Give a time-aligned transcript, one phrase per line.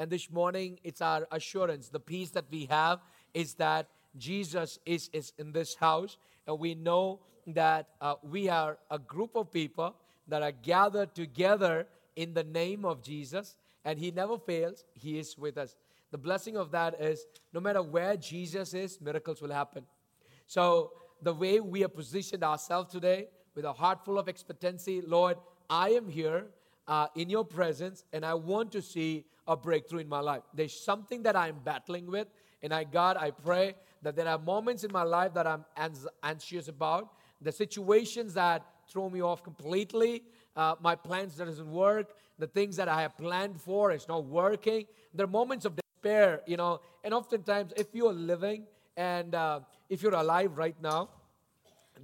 [0.00, 1.90] And this morning, it's our assurance.
[1.90, 3.00] The peace that we have
[3.34, 3.86] is that
[4.16, 6.16] Jesus is, is in this house.
[6.46, 9.94] And we know that uh, we are a group of people
[10.26, 11.86] that are gathered together
[12.16, 13.56] in the name of Jesus.
[13.84, 15.76] And He never fails, He is with us.
[16.12, 19.84] The blessing of that is no matter where Jesus is, miracles will happen.
[20.46, 25.36] So, the way we have positioned ourselves today with a heart full of expectancy, Lord,
[25.68, 26.46] I am here
[26.88, 30.42] uh, in your presence and I want to see a breakthrough in my life.
[30.54, 32.28] There's something that I'm battling with,
[32.62, 35.64] and I, God, I pray that there are moments in my life that I'm
[36.22, 40.22] anxious about, the situations that throw me off completely,
[40.56, 44.24] uh, my plans that doesn't work, the things that I have planned for is not
[44.24, 44.86] working.
[45.14, 48.66] There are moments of despair, you know, and oftentimes if you're living
[48.96, 51.10] and uh, if you're alive right now,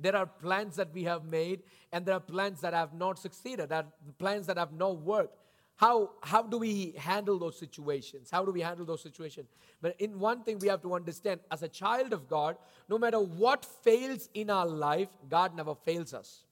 [0.01, 3.73] there are plans that we have made and there are plans that have not succeeded,
[3.73, 3.87] are
[4.19, 5.39] plans that have not worked.
[5.77, 8.31] How, how do we handle those situations?
[8.31, 9.49] How do we handle those situations?
[9.83, 12.57] But in one thing we have to understand as a child of God,
[12.89, 16.45] no matter what fails in our life, God never fails us.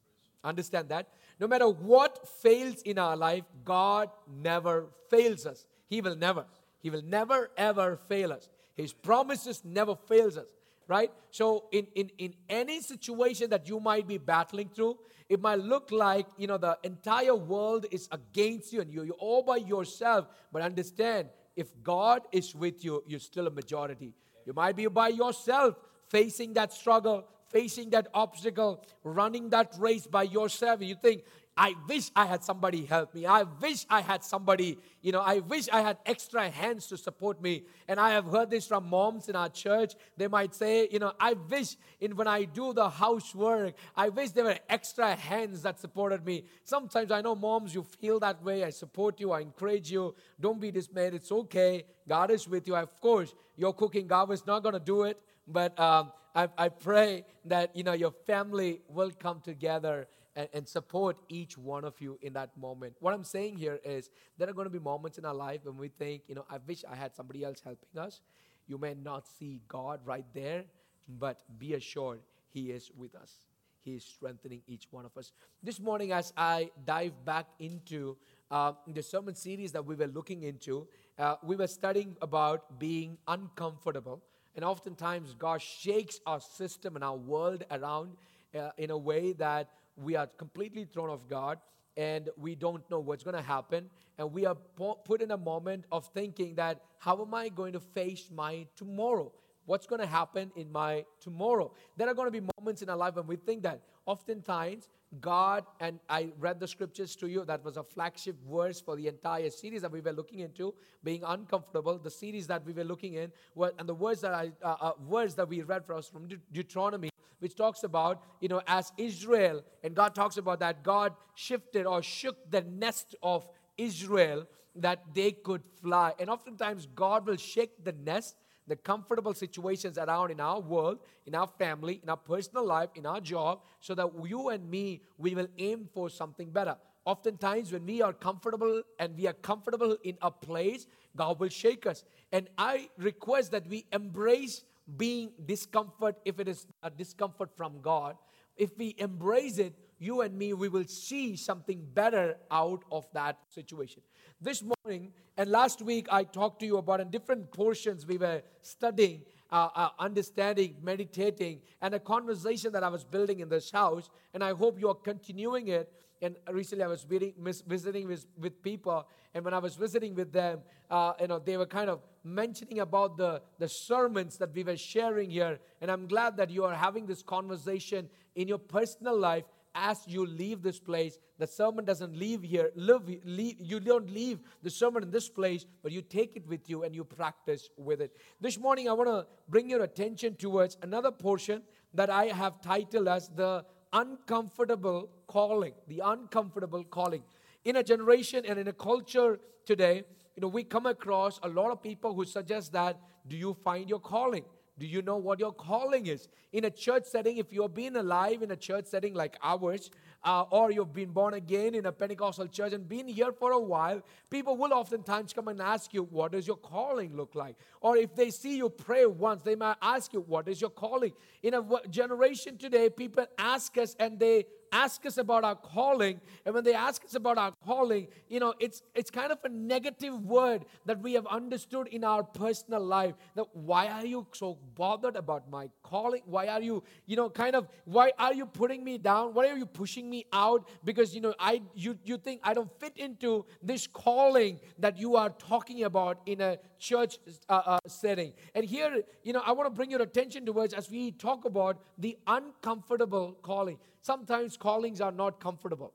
[0.42, 1.08] Understand that?
[1.40, 4.10] No matter what fails in our life, God
[4.42, 5.64] never fails us.
[5.88, 6.44] He will never.
[6.80, 8.50] He will never ever fail us.
[8.74, 10.48] His promises never fails us
[10.88, 11.10] right?
[11.30, 15.90] So in, in in any situation that you might be battling through it might look
[15.90, 20.26] like you know the entire world is against you and you, you're all by yourself.
[20.52, 24.12] But understand if god is with you you're still a majority.
[24.46, 25.76] You might be by yourself
[26.08, 30.82] facing that struggle facing that obstacle running that race by yourself.
[30.82, 31.22] You think
[31.56, 33.26] I wish I had somebody help me.
[33.26, 37.40] I wish I had somebody, you know, I wish I had extra hands to support
[37.40, 37.62] me.
[37.86, 39.94] And I have heard this from moms in our church.
[40.16, 44.30] They might say, you know, I wish in when I do the housework, I wish
[44.30, 46.44] there were extra hands that supported me.
[46.64, 48.64] Sometimes I know moms, you feel that way.
[48.64, 50.16] I support you, I encourage you.
[50.40, 51.14] Don't be dismayed.
[51.14, 51.84] It's okay.
[52.08, 52.74] God is with you.
[52.74, 55.20] Of course, your cooking, God is not going to do it.
[55.46, 60.68] But um, I, I pray that, you know, your family will come together and, and
[60.68, 62.94] support each one of you in that moment.
[63.00, 65.76] What I'm saying here is there are going to be moments in our life when
[65.76, 68.20] we think, you know, I wish I had somebody else helping us.
[68.66, 70.64] You may not see God right there,
[71.08, 73.40] but be assured He is with us.
[73.82, 75.32] He is strengthening each one of us.
[75.62, 78.16] This morning, as I dive back into
[78.50, 83.18] uh, the sermon series that we were looking into, uh, we were studying about being
[83.28, 84.22] uncomfortable.
[84.56, 88.16] And oftentimes, God shakes our system and our world around
[88.54, 91.58] uh, in a way that we are completely thrown off guard
[91.96, 93.88] and we don't know what's going to happen.
[94.18, 94.56] And we are
[95.04, 99.32] put in a moment of thinking that how am i going to face my tomorrow?
[99.66, 101.72] What's going to happen in my tomorrow?
[101.96, 103.80] There are going to be moments in our life when we think that.
[104.06, 104.88] Oftentimes
[105.20, 109.06] god and i read the scriptures to you that was a flagship verse for the
[109.06, 110.74] entire series that we were looking into
[111.04, 111.98] being uncomfortable.
[111.98, 114.92] The series that we were looking in were, and the words that i uh, uh,
[115.06, 117.10] words that we read for us from deuteronomy
[117.44, 122.02] which talks about, you know, as Israel, and God talks about that God shifted or
[122.02, 123.46] shook the nest of
[123.76, 124.46] Israel
[124.76, 126.14] that they could fly.
[126.18, 131.34] And oftentimes, God will shake the nest, the comfortable situations around in our world, in
[131.34, 135.34] our family, in our personal life, in our job, so that you and me, we
[135.34, 136.78] will aim for something better.
[137.04, 141.84] Oftentimes, when we are comfortable and we are comfortable in a place, God will shake
[141.84, 142.04] us.
[142.32, 144.64] And I request that we embrace
[144.96, 148.16] being discomfort, if it is a discomfort from God,
[148.56, 153.38] if we embrace it, you and me, we will see something better out of that
[153.48, 154.02] situation.
[154.40, 158.42] This morning and last week, I talked to you about in different portions we were
[158.62, 164.10] studying, uh, uh, understanding, meditating, and a conversation that I was building in this house.
[164.34, 165.90] And I hope you are continuing it
[166.24, 170.60] and recently I was visiting, with, with people, and when I was visiting with them,
[170.90, 174.76] uh, you know, they were kind of mentioning about the, the sermons that we were
[174.76, 175.58] sharing here.
[175.80, 180.24] And I'm glad that you are having this conversation in your personal life as you
[180.24, 181.18] leave this place.
[181.38, 182.70] The sermon doesn't leave here.
[182.76, 186.70] Live, leave, you don't leave the sermon in this place, but you take it with
[186.70, 188.16] you and you practice with it.
[188.40, 191.62] This morning, I want to bring your attention towards another portion
[191.92, 195.72] that I have titled as the uncomfortable calling.
[195.88, 197.22] The uncomfortable calling.
[197.64, 200.04] In a generation and in a culture today,
[200.36, 203.88] you know, we come across a lot of people who suggest that do you find
[203.88, 204.44] your calling?
[204.78, 206.28] Do you know what your calling is?
[206.52, 209.90] In a church setting, if you're being alive in a church setting like ours,
[210.24, 213.58] uh, or you've been born again in a Pentecostal church and been here for a
[213.58, 217.56] while, people will oftentimes come and ask you, What does your calling look like?
[217.80, 221.12] Or if they see you pray once, they might ask you, What is your calling?
[221.42, 226.54] In a generation today, people ask us and they ask us about our calling, and
[226.54, 230.14] when they ask us about our calling, you know, it's it's kind of a negative
[230.24, 233.14] word that we have understood in our personal life.
[233.36, 236.22] That why are you so bothered about my calling?
[236.26, 239.32] Why are you, you know, kind of why are you putting me down?
[239.32, 240.68] Why are you pushing me out?
[240.84, 245.16] Because you know, I you you think I don't fit into this calling that you
[245.16, 247.18] are talking about in a church
[247.48, 248.32] uh, uh, setting.
[248.54, 251.78] And here, you know, I want to bring your attention towards as we talk about
[251.98, 253.78] the uncomfortable calling.
[254.00, 255.92] Sometimes callings are not comfortable.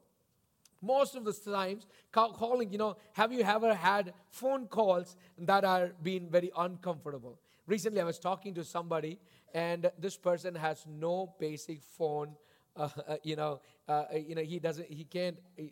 [0.82, 5.92] Most of the times, calling, you know, have you ever had phone calls that are
[6.02, 7.38] being very uncomfortable?
[7.68, 9.20] Recently, I was talking to somebody,
[9.54, 12.36] and this person has no basic phone.
[12.80, 12.88] Uh,
[13.24, 15.64] you know, uh, you know, he doesn't, he can't uh,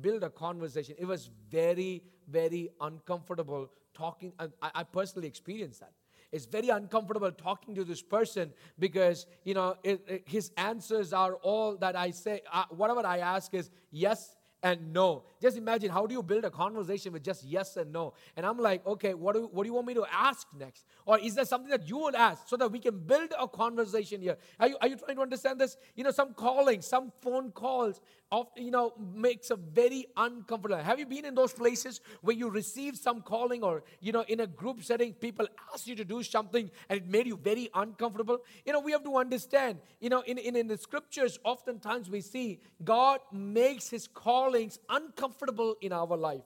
[0.00, 0.94] build a conversation.
[0.98, 4.32] It was very, very uncomfortable talking.
[4.38, 5.92] I, I personally experienced that
[6.32, 11.34] it's very uncomfortable talking to this person because you know it, it, his answers are
[11.42, 15.24] all that i say uh, whatever i ask is yes and no.
[15.40, 18.14] Just imagine how do you build a conversation with just yes and no?
[18.36, 20.84] And I'm like, okay, what do, what do you want me to ask next?
[21.04, 24.20] Or is there something that you would ask so that we can build a conversation
[24.20, 24.36] here?
[24.60, 25.76] Are you, are you trying to understand this?
[25.96, 28.00] You know, some calling, some phone calls
[28.32, 30.82] of, you know, makes a very uncomfortable.
[30.82, 34.40] Have you been in those places where you receive some calling or, you know, in
[34.40, 38.38] a group setting, people ask you to do something and it made you very uncomfortable?
[38.64, 42.22] You know, we have to understand, you know, in, in, in the scriptures, oftentimes we
[42.22, 46.42] see God makes his callings uncomfortable in our life.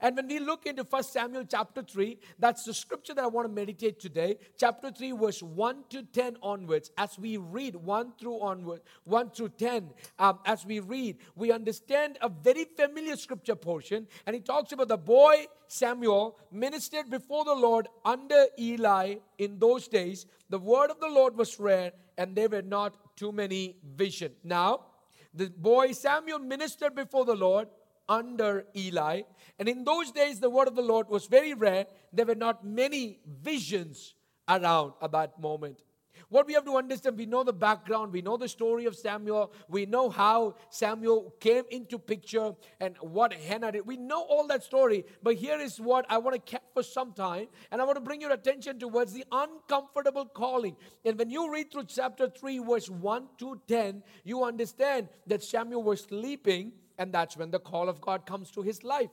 [0.00, 3.48] And when we look into 1 Samuel chapter 3, that's the scripture that I want
[3.48, 4.38] to meditate today.
[4.56, 6.90] Chapter 3, verse 1 to 10 onwards.
[6.96, 12.18] As we read 1 through onward, 1 through 10, um, as we read, we understand
[12.22, 14.06] a very familiar scripture portion.
[14.26, 19.88] And he talks about the boy Samuel ministered before the Lord under Eli in those
[19.88, 20.26] days.
[20.50, 24.32] The word of the Lord was rare, and there were not too many vision.
[24.42, 24.86] Now,
[25.34, 27.68] the boy Samuel ministered before the Lord
[28.08, 29.22] under Eli.
[29.58, 31.86] And in those days, the word of the Lord was very rare.
[32.12, 34.14] There were not many visions
[34.48, 35.82] around at that moment.
[36.30, 39.52] What we have to understand, we know the background, we know the story of Samuel,
[39.68, 43.86] we know how Samuel came into picture and what Hannah did.
[43.86, 47.12] We know all that story, but here is what I want to keep for some
[47.12, 50.76] time, and I want to bring your attention towards the uncomfortable calling.
[51.04, 55.82] And when you read through chapter 3, verse 1 to 10, you understand that Samuel
[55.82, 59.10] was sleeping and that's when the call of God comes to his life.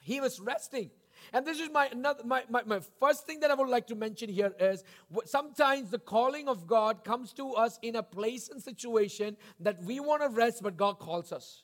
[0.00, 0.90] He was resting.
[1.32, 3.94] And this is my, another, my, my, my first thing that I would like to
[3.94, 4.84] mention here is
[5.24, 10.00] sometimes the calling of God comes to us in a place and situation that we
[10.00, 11.62] want to rest, but God calls us.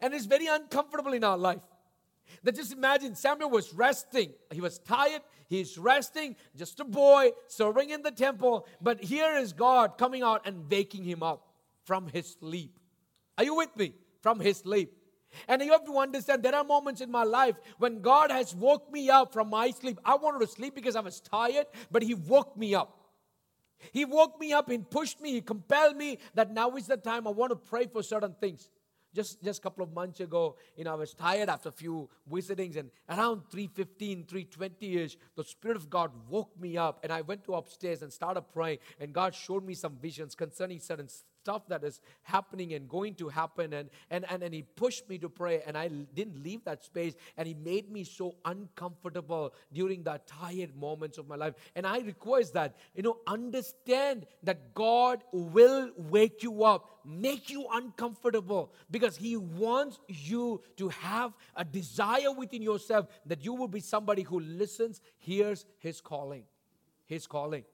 [0.00, 1.60] And it's very uncomfortable in our life.
[2.42, 4.32] That just imagine Samuel was resting.
[4.50, 5.22] He was tired.
[5.48, 8.66] He's resting, just a boy serving in the temple.
[8.80, 11.46] But here is God coming out and waking him up
[11.84, 12.78] from his sleep.
[13.36, 13.94] Are you with me?
[14.22, 14.92] From his sleep.
[15.48, 18.90] And you have to understand there are moments in my life when God has woke
[18.92, 19.98] me up from my sleep.
[20.04, 23.00] I wanted to sleep because I was tired, but He woke me up.
[23.92, 27.26] He woke me up and pushed me, He compelled me that now is the time
[27.26, 28.70] I want to pray for certain things.
[29.14, 32.10] Just, just a couple of months ago, you know, I was tired after a few
[32.28, 37.44] visitings, and around 3.15, 3.20ish, the Spirit of God woke me up, and I went
[37.44, 41.08] to upstairs and started praying, and God showed me some visions concerning certain
[41.44, 43.74] stuff that is happening and going to happen.
[43.74, 47.14] And, and, and, and he pushed me to pray, and I didn't leave that space.
[47.36, 51.54] And he made me so uncomfortable during the tired moments of my life.
[51.76, 57.66] And I request that, you know, understand that God will wake you up, make you
[57.70, 63.80] uncomfortable, because he wants you to have a desire within yourself that you will be
[63.80, 66.44] somebody who listens, hears his calling.
[67.06, 67.64] His calling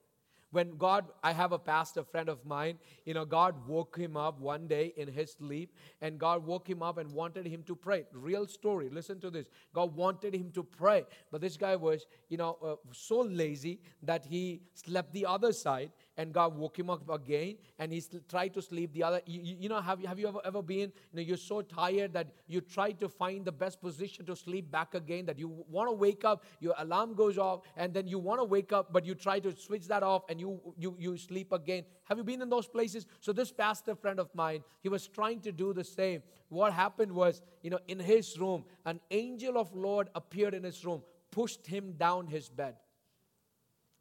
[0.51, 4.39] when God, I have a pastor friend of mine, you know, God woke him up
[4.39, 8.03] one day in his sleep, and God woke him up and wanted him to pray.
[8.11, 8.89] Real story.
[8.89, 9.47] Listen to this.
[9.73, 14.25] God wanted him to pray, but this guy was, you know, uh, so lazy that
[14.25, 18.61] he slept the other side and God woke him up again and he tried to
[18.61, 19.21] sleep the other.
[19.25, 22.13] You, you, know, have you, have you ever, ever been, you know, you're so tired
[22.13, 25.89] that you try to find the best position to sleep back again, that you want
[25.89, 29.05] to wake up, your alarm goes off, and then you want to wake up, but
[29.05, 31.83] you try to switch that off and you, you, you sleep again.
[32.05, 33.05] Have you been in those places?
[33.21, 36.23] So this pastor friend of mine, he was trying to do the same.
[36.49, 40.83] What happened was, you know, in his room, an angel of Lord appeared in his
[40.83, 41.01] room,
[41.31, 42.75] pushed him down his bed.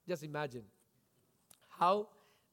[0.08, 0.64] Just imagine
[1.80, 2.06] how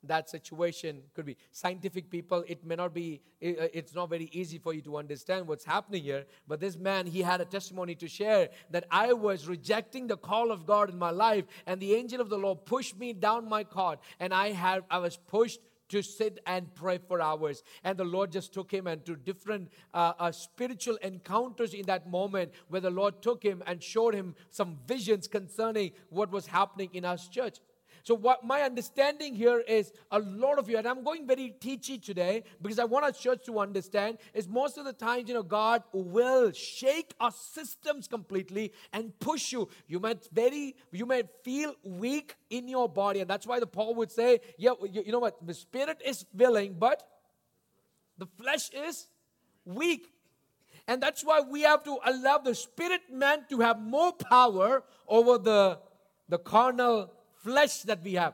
[0.04, 1.36] that situation could be.
[1.52, 5.66] Scientific people, it may not be, it's not very easy for you to understand what's
[5.66, 6.26] happening here.
[6.48, 10.52] But this man, he had a testimony to share that I was rejecting the call
[10.52, 13.64] of God in my life, and the angel of the Lord pushed me down my
[13.64, 17.64] cot, and I had I was pushed to sit and pray for hours.
[17.84, 22.10] And the Lord just took him and to different uh, uh, spiritual encounters in that
[22.10, 26.90] moment where the Lord took him and showed him some visions concerning what was happening
[26.94, 27.60] in our church.
[28.08, 32.02] So, what my understanding here is a lot of you, and I'm going very teachy
[32.02, 35.44] today because I want our church to understand, is most of the times, you know,
[35.44, 39.68] God will shake our systems completely and push you.
[39.90, 43.94] You might very, you might feel weak in your body, and that's why the Paul
[43.96, 47.06] would say, yeah, you, you know what, the spirit is willing, but
[48.18, 49.10] the flesh is
[49.66, 50.14] weak.
[50.88, 55.38] And that's why we have to allow the spirit man to have more power over
[55.38, 55.80] the,
[56.30, 57.12] the carnal
[57.48, 58.34] flesh that we have.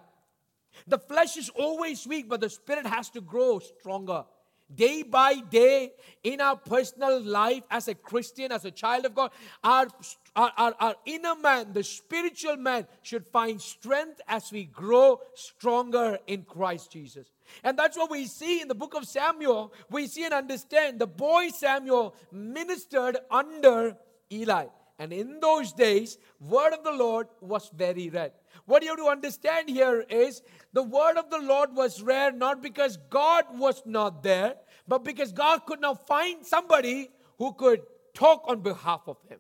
[0.88, 4.26] The flesh is always weak, but the spirit has to grow stronger.
[4.74, 5.92] Day by day
[6.24, 9.30] in our personal life as a Christian, as a child of God,
[9.64, 9.88] our,
[10.36, 16.42] our, our, inner man, the spiritual man, should find strength as we grow stronger in
[16.42, 17.28] Christ Jesus.
[17.64, 19.74] And that's what we see in the book of Samuel.
[19.92, 23.96] We see and understand the boy Samuel ministered under
[24.32, 24.66] Eli.
[24.98, 28.32] And in those days, word of the Lord was very rare.
[28.66, 30.42] What you have to understand here is
[30.72, 34.56] the word of the Lord was rare not because God was not there,
[34.88, 37.82] but because God could not find somebody who could
[38.14, 39.40] talk on behalf of him.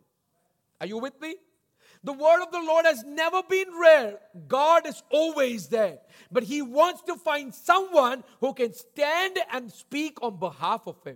[0.81, 1.35] Are you with me?
[2.03, 4.19] The word of the Lord has never been rare.
[4.47, 5.99] God is always there.
[6.29, 11.15] But He wants to find someone who can stand and speak on behalf of Him.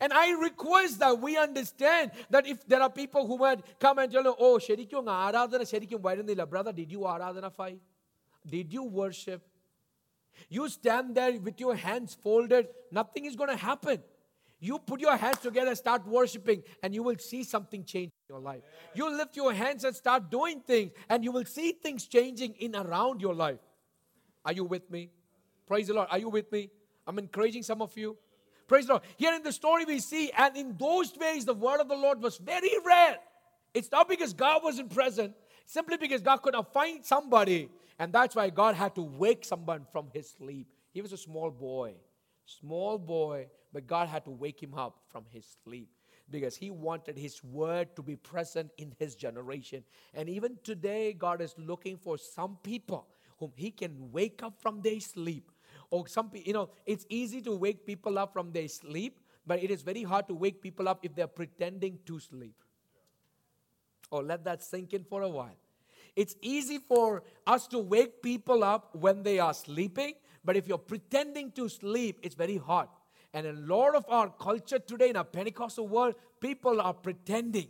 [0.00, 4.10] And I request that we understand that if there are people who might come and
[4.10, 6.44] tell you, oh, ശരിക്കും ആരാധന ശരിക്കും വരുന്നില്ല.
[6.54, 7.80] Brother, did you ആരാധന fight?
[8.56, 9.42] Did you worship?
[10.48, 14.02] You stand there with your hands folded, nothing is going to happen.
[14.60, 18.40] You put your hands together, start worshiping, and you will see something change in your
[18.40, 18.62] life.
[18.94, 22.74] You lift your hands and start doing things, and you will see things changing in
[22.74, 23.60] around your life.
[24.44, 25.10] Are you with me?
[25.66, 26.08] Praise the Lord.
[26.10, 26.70] Are you with me?
[27.06, 28.16] I'm encouraging some of you.
[28.73, 29.03] Praise the Lord.
[29.17, 32.19] Here in the story, we see, and in those days, the word of the Lord
[32.23, 33.19] was very rare.
[33.71, 35.35] It's not because God wasn't present,
[35.67, 37.69] simply because God could not find somebody.
[37.99, 40.65] And that's why God had to wake someone from his sleep.
[40.91, 41.93] He was a small boy,
[42.47, 45.89] small boy, but God had to wake him up from his sleep
[46.31, 49.83] because he wanted his word to be present in his generation.
[50.15, 53.05] And even today, God is looking for some people
[53.37, 55.51] whom he can wake up from their sleep
[55.93, 59.69] or some you know it's easy to wake people up from their sleep but it
[59.69, 62.55] is very hard to wake people up if they're pretending to sleep.
[64.11, 65.59] Oh let that sink in for a while.
[66.15, 70.85] It's easy for us to wake people up when they are sleeping but if you're
[70.93, 72.87] pretending to sleep it's very hard.
[73.35, 77.67] And a lot of our culture today in our pentecostal world people are pretending.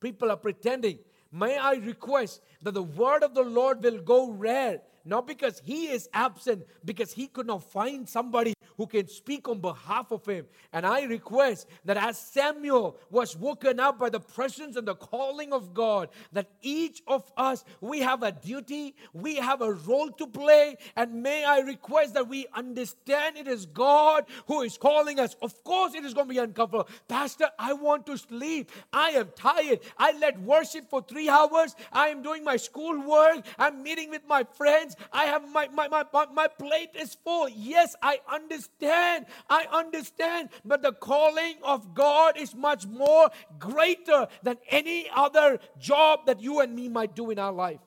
[0.00, 0.98] People are pretending.
[1.30, 5.86] May i request that the word of the lord will go rare not because he
[5.86, 10.46] is absent, because he could not find somebody who can speak on behalf of him.
[10.72, 15.52] And I request that as Samuel was woken up by the presence and the calling
[15.52, 20.26] of God, that each of us, we have a duty, we have a role to
[20.26, 20.76] play.
[20.96, 25.36] And may I request that we understand it is God who is calling us.
[25.40, 26.88] Of course, it is going to be uncomfortable.
[27.08, 28.70] Pastor, I want to sleep.
[28.92, 29.80] I am tired.
[29.96, 31.74] I led worship for three hours.
[31.92, 33.46] I am doing my school work.
[33.58, 34.95] I'm meeting with my friends.
[35.12, 37.48] I have my, my, my, my plate is full.
[37.48, 39.26] Yes, I understand.
[39.48, 40.50] I understand.
[40.64, 46.60] But the calling of God is much more greater than any other job that you
[46.60, 47.80] and me might do in our life.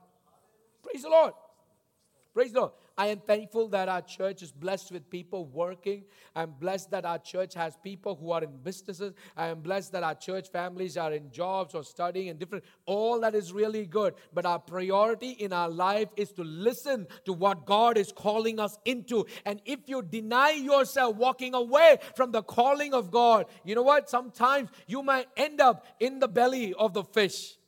[0.83, 1.33] Praise the Lord.
[2.33, 2.71] Praise the Lord.
[2.99, 6.03] I am thankful that our church is blessed with people working.
[6.35, 9.13] I'm blessed that our church has people who are in businesses.
[9.37, 12.65] I am blessed that our church families are in jobs or studying and different.
[12.85, 14.15] All that is really good.
[14.33, 18.77] But our priority in our life is to listen to what God is calling us
[18.83, 19.25] into.
[19.45, 24.09] And if you deny yourself walking away from the calling of God, you know what?
[24.09, 27.58] Sometimes you might end up in the belly of the fish.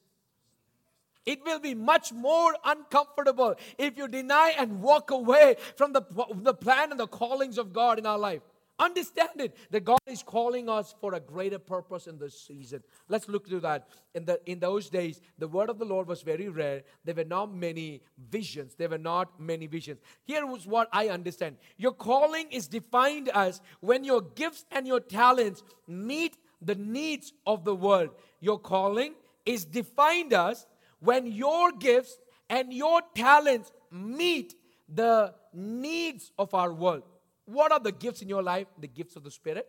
[1.26, 6.04] It will be much more uncomfortable if you deny and walk away from the,
[6.36, 8.42] the plan and the callings of God in our life.
[8.82, 12.82] Understand it that God is calling us for a greater purpose in this season.
[13.08, 13.88] Let's look through that.
[14.16, 16.82] In, the, in those days, the word of the Lord was very rare.
[17.06, 18.02] There were not many
[18.32, 18.74] visions.
[18.74, 20.00] There were not many visions.
[20.24, 25.00] Here was what I understand your calling is defined as when your gifts and your
[25.00, 28.10] talents meet the needs of the world.
[28.40, 29.14] Your calling
[29.46, 30.66] is defined as
[31.02, 32.18] when your gifts
[32.50, 34.56] and your talents meet
[34.88, 37.04] the needs of our world.
[37.46, 38.68] What are the gifts in your life?
[38.80, 39.68] The gifts of the Spirit,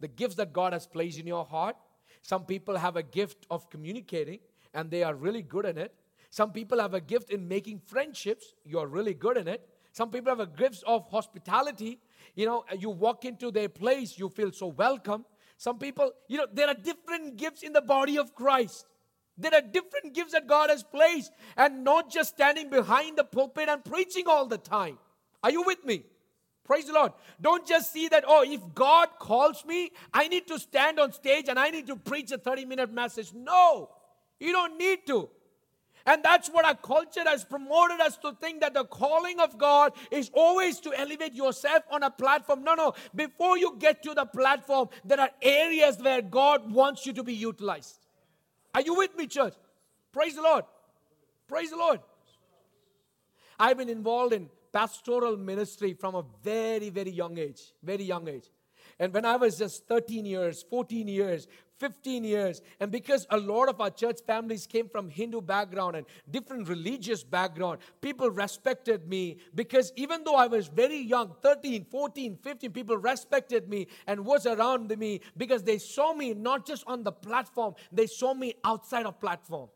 [0.00, 1.76] the gifts that God has placed in your heart.
[2.22, 4.38] Some people have a gift of communicating
[4.72, 5.92] and they are really good in it.
[6.30, 9.68] Some people have a gift in making friendships, you're really good in it.
[9.92, 12.00] Some people have a gift of hospitality.
[12.34, 15.24] You know, you walk into their place, you feel so welcome.
[15.56, 18.86] Some people, you know, there are different gifts in the body of Christ.
[19.36, 23.68] There are different gifts that God has placed, and not just standing behind the pulpit
[23.68, 24.98] and preaching all the time.
[25.42, 26.04] Are you with me?
[26.64, 27.12] Praise the Lord.
[27.40, 31.48] Don't just see that, oh, if God calls me, I need to stand on stage
[31.48, 33.32] and I need to preach a 30 minute message.
[33.34, 33.90] No,
[34.40, 35.28] you don't need to.
[36.06, 39.92] And that's what our culture has promoted us to think that the calling of God
[40.10, 42.62] is always to elevate yourself on a platform.
[42.62, 42.94] No, no.
[43.14, 47.32] Before you get to the platform, there are areas where God wants you to be
[47.32, 48.03] utilized.
[48.74, 49.54] Are you with me, church?
[50.12, 50.64] Praise the Lord.
[51.46, 52.00] Praise the Lord.
[53.58, 57.60] I've been involved in pastoral ministry from a very, very young age.
[57.82, 58.50] Very young age.
[58.98, 61.46] And when I was just 13 years, 14 years,
[61.78, 66.06] 15 years, and because a lot of our church families came from Hindu background and
[66.30, 72.38] different religious background, people respected me because even though I was very young, 13, 14,
[72.42, 77.02] 15, people respected me and was around me because they saw me not just on
[77.02, 79.68] the platform, they saw me outside of platform.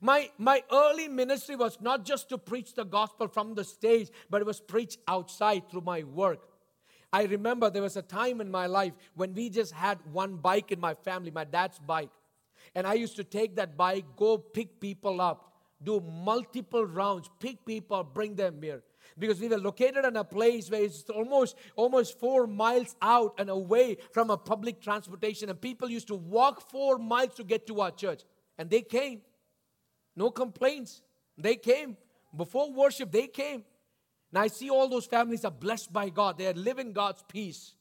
[0.00, 4.40] My, my early ministry was not just to preach the gospel from the stage, but
[4.40, 6.40] it was preached outside through my work.
[7.12, 10.72] I remember there was a time in my life when we just had one bike
[10.72, 12.10] in my family, my dad's bike.
[12.74, 17.64] And I used to take that bike, go pick people up, do multiple rounds, pick
[17.64, 18.82] people, bring them here.
[19.18, 23.48] Because we were located in a place where it's almost almost four miles out and
[23.48, 27.80] away from a public transportation, and people used to walk four miles to get to
[27.80, 28.24] our church.
[28.58, 29.20] And they came.
[30.16, 31.02] No complaints.
[31.38, 31.96] They came.
[32.36, 33.64] Before worship, they came.
[34.32, 36.38] And I see all those families are blessed by God.
[36.38, 37.74] They are living God's peace.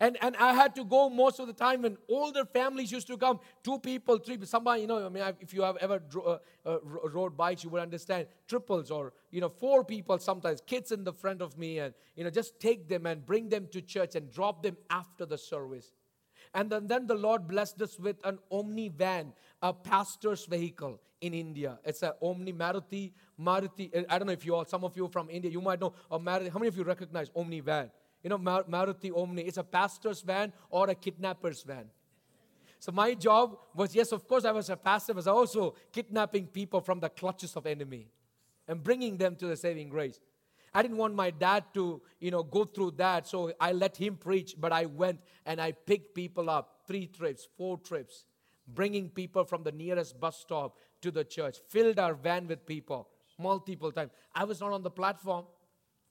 [0.00, 3.16] And, and I had to go most of the time when older families used to
[3.16, 6.40] come, two people, three people, somebody, you know, I mean, if you have ever dro-
[6.64, 10.92] uh, uh, rode bikes, you would understand triples or, you know, four people sometimes, kids
[10.92, 13.82] in the front of me, and, you know, just take them and bring them to
[13.82, 15.92] church and drop them after the service.
[16.54, 21.34] And then, then the Lord blessed us with an Omni van, a pastor's vehicle in
[21.34, 21.78] India.
[21.84, 23.12] It's a Omni Maruti.
[23.40, 23.90] Maruti.
[23.92, 25.94] Eh, I don't know if you all, some of you from India, you might know.
[26.10, 26.50] Maruti.
[26.50, 27.90] How many of you recognize Omni van?
[28.22, 29.42] You know, Mar- Maruti Omni.
[29.42, 31.86] It's a pastor's van or a kidnapper's van.
[32.78, 36.80] So my job was, yes, of course, I was a pastor, was also kidnapping people
[36.82, 38.08] from the clutches of enemy
[38.68, 40.20] and bringing them to the saving grace.
[40.74, 44.16] I didn't want my dad to, you know, go through that, so I let him
[44.16, 44.56] preach.
[44.58, 48.24] But I went and I picked people up, three trips, four trips,
[48.66, 53.08] bringing people from the nearest bus stop to the church, filled our van with people
[53.38, 54.10] multiple times.
[54.34, 55.44] I was not on the platform.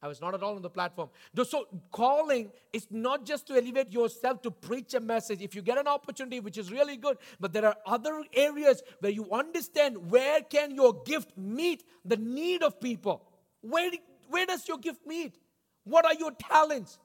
[0.01, 1.09] I was not at all on the platform.
[1.45, 5.41] So, calling is not just to elevate yourself to preach a message.
[5.41, 9.13] If you get an opportunity, which is really good, but there are other areas where
[9.13, 13.23] you understand where can your gift meet the need of people.
[13.61, 13.91] Where,
[14.29, 15.39] where does your gift meet?
[15.85, 16.99] What are your talents?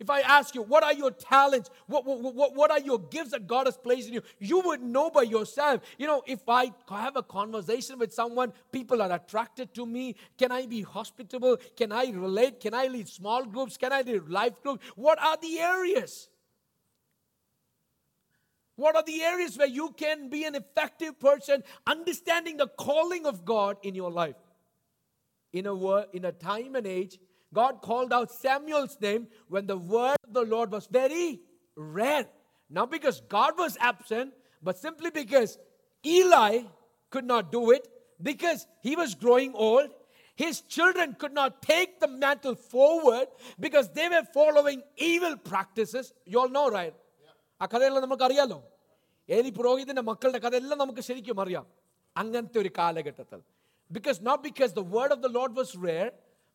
[0.00, 1.70] If I ask you, what are your talents?
[1.86, 4.22] What, what, what, what, are your gifts that God has placed in you?
[4.40, 5.82] You would know by yourself.
[5.98, 10.16] You know, if I have a conversation with someone, people are attracted to me.
[10.36, 11.58] Can I be hospitable?
[11.76, 12.58] Can I relate?
[12.58, 13.76] Can I lead small groups?
[13.76, 14.84] Can I lead life groups?
[14.96, 16.28] What are the areas?
[18.74, 23.44] What are the areas where you can be an effective person, understanding the calling of
[23.44, 24.34] God in your life?
[25.52, 27.20] In a, word, in a time and age
[27.53, 31.27] God called out Samuel's name when the word of the Lord was very
[31.75, 32.25] rare.
[32.71, 35.51] Not because God was absent, but simply because
[36.05, 36.51] Eli
[37.13, 37.87] could not do it,
[38.21, 39.89] because he was growing old.
[40.35, 43.27] His children could not take the mantle forward
[43.59, 46.13] because they were following evil practices.
[46.25, 46.93] You all know, right?
[47.61, 48.57] ആ കഥയെല്ലാം നമുക്ക് അറിയാലോ
[49.29, 51.65] ഏലി പുരോഹിതന്റെ മക്കളുടെ കഥയെല്ലാം നമുക്ക് ശരിക്കും അറിയാം
[52.15, 53.41] അങ്ങനത്തെ ഒരു കാലഘട്ടത്തിൽ
[53.91, 56.07] because not because the word of the Lord was rare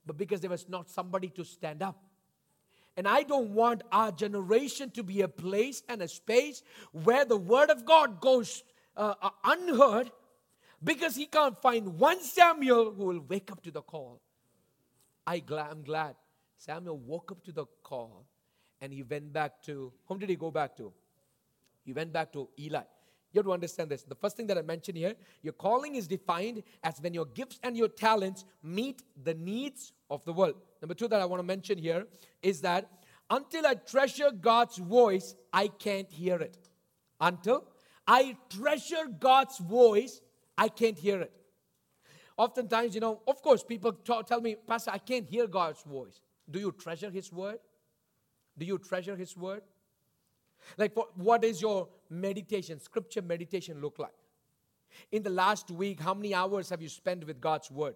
[0.10, 1.96] but because there was not somebody to stand up.
[2.98, 7.38] And I don't want our generation to be a place and a space where the
[7.38, 8.64] word of God goes
[8.98, 10.10] uh, uh, unheard
[10.84, 14.20] because he can't find one Samuel who will wake up to the call.
[15.28, 16.16] I I'm glad
[16.58, 18.26] Samuel woke up to the call
[18.82, 20.92] and he went back to, whom did he go back to?
[21.86, 22.82] He went back to Eli.
[23.32, 24.02] You have to understand this.
[24.04, 27.60] The first thing that I mentioned here, your calling is defined as when your gifts
[27.62, 30.56] and your talents meet the needs of the world.
[30.82, 32.06] Number two that I want to mention here
[32.42, 32.90] is that
[33.30, 36.58] until I treasure God's voice, I can't hear it.
[37.22, 37.66] Until
[38.08, 40.22] I treasure God's voice,
[40.58, 41.34] I can't hear it.
[42.38, 46.22] oftentimes, you know, of course, people t- tell me, Pastor, I can't hear God's voice.
[46.50, 47.60] Do you treasure His word?
[48.58, 49.62] Do you treasure His word?
[50.78, 54.14] Like, what, what is your meditation, scripture meditation look like?
[55.12, 57.96] In the last week, how many hours have you spent with God's word?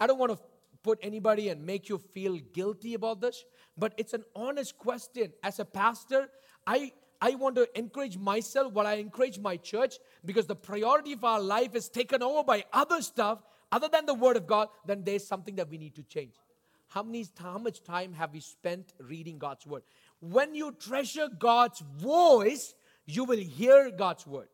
[0.00, 0.38] I don't want to
[0.82, 3.44] put anybody and make you feel guilty about this,
[3.76, 5.32] but it's an honest question.
[5.42, 6.28] As a pastor,
[6.66, 6.92] I
[7.24, 11.40] I want to encourage myself while I encourage my church because the priority of our
[11.40, 13.38] life is taken over by other stuff
[13.70, 16.34] other than the Word of God, then there's something that we need to change.
[16.88, 19.82] How, many, how much time have we spent reading God's Word?
[20.20, 22.74] When you treasure God's voice,
[23.06, 24.48] you will hear God's Word.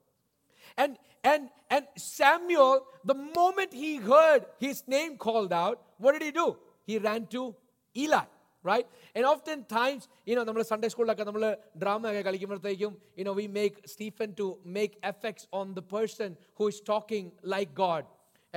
[0.77, 6.31] And and and Samuel, the moment he heard his name called out, what did he
[6.31, 6.57] do?
[6.85, 7.55] He ran to
[7.95, 8.25] Eli
[8.63, 8.87] right?
[9.13, 11.43] And oftentimes, you know, നമ്മൾ Sunday സ്കൂളിലൊക്കെ നമ്മൾ
[11.81, 14.47] drama ഒക്കെ കളിക്കുമ്പോഴത്തേക്കും you know, we make Stephen to
[14.79, 18.03] make effects on the person who is talking like God.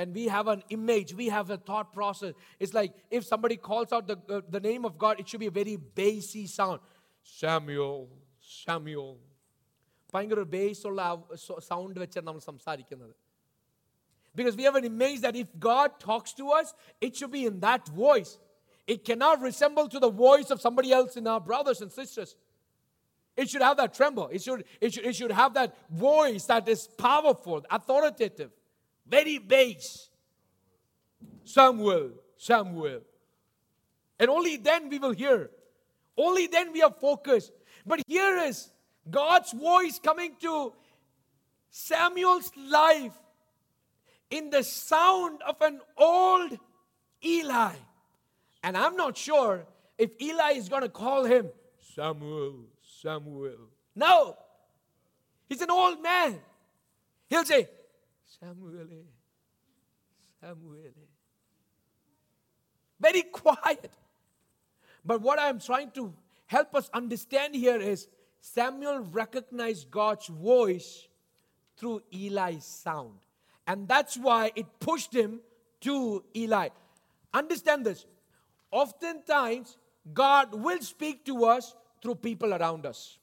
[0.00, 2.32] And we have an image, we have a thought process.
[2.62, 5.50] It's like if somebody calls out the, uh, the name of God, it should be
[5.54, 6.80] a very bassy sound.
[7.42, 8.00] Samuel,
[8.64, 9.12] Samuel.
[10.13, 11.01] ഭയങ്കര ഒരു ബേസുള്ള
[11.71, 13.13] sound വെച്ചാണ് നമ്മൾ സംസാരിക്കുന്നത്
[14.39, 16.67] Because we have an image that if God talks to us,
[17.05, 18.29] it should be in that voice.
[18.87, 22.29] It cannot resemble to the voice of somebody else in our brothers and sisters.
[23.35, 24.27] It should have that tremble.
[24.27, 28.51] It should, it should, it should have that voice that is powerful, authoritative,
[29.07, 30.09] very bass.
[31.43, 33.01] Some will, some will.
[34.19, 35.49] And only then we will hear.
[36.17, 37.51] Only then we are focused.
[37.85, 38.69] But here is
[39.09, 40.73] God's voice coming to
[41.69, 43.13] Samuel's life
[44.29, 46.57] in the sound of an old
[47.23, 47.73] Eli.
[48.63, 49.65] And I'm not sure
[49.97, 51.49] if Eli is going to call him
[51.95, 52.65] Samuel,
[53.01, 53.69] Samuel.
[53.95, 54.37] No.
[55.49, 56.39] He's an old man.
[57.29, 57.67] He'll say,
[58.39, 58.87] Samuel,
[60.39, 60.77] Samuel.
[62.99, 63.91] Very quiet.
[65.03, 66.13] But what I'm trying to
[66.45, 68.07] help us understand here is
[68.41, 71.07] Samuel recognized God's voice
[71.77, 73.19] through Eli's sound.
[73.67, 75.39] And that's why it pushed him
[75.81, 76.69] to Eli.
[77.33, 78.05] Understand this.
[78.71, 79.77] Oftentimes,
[80.13, 83.19] God will speak to us through people around us.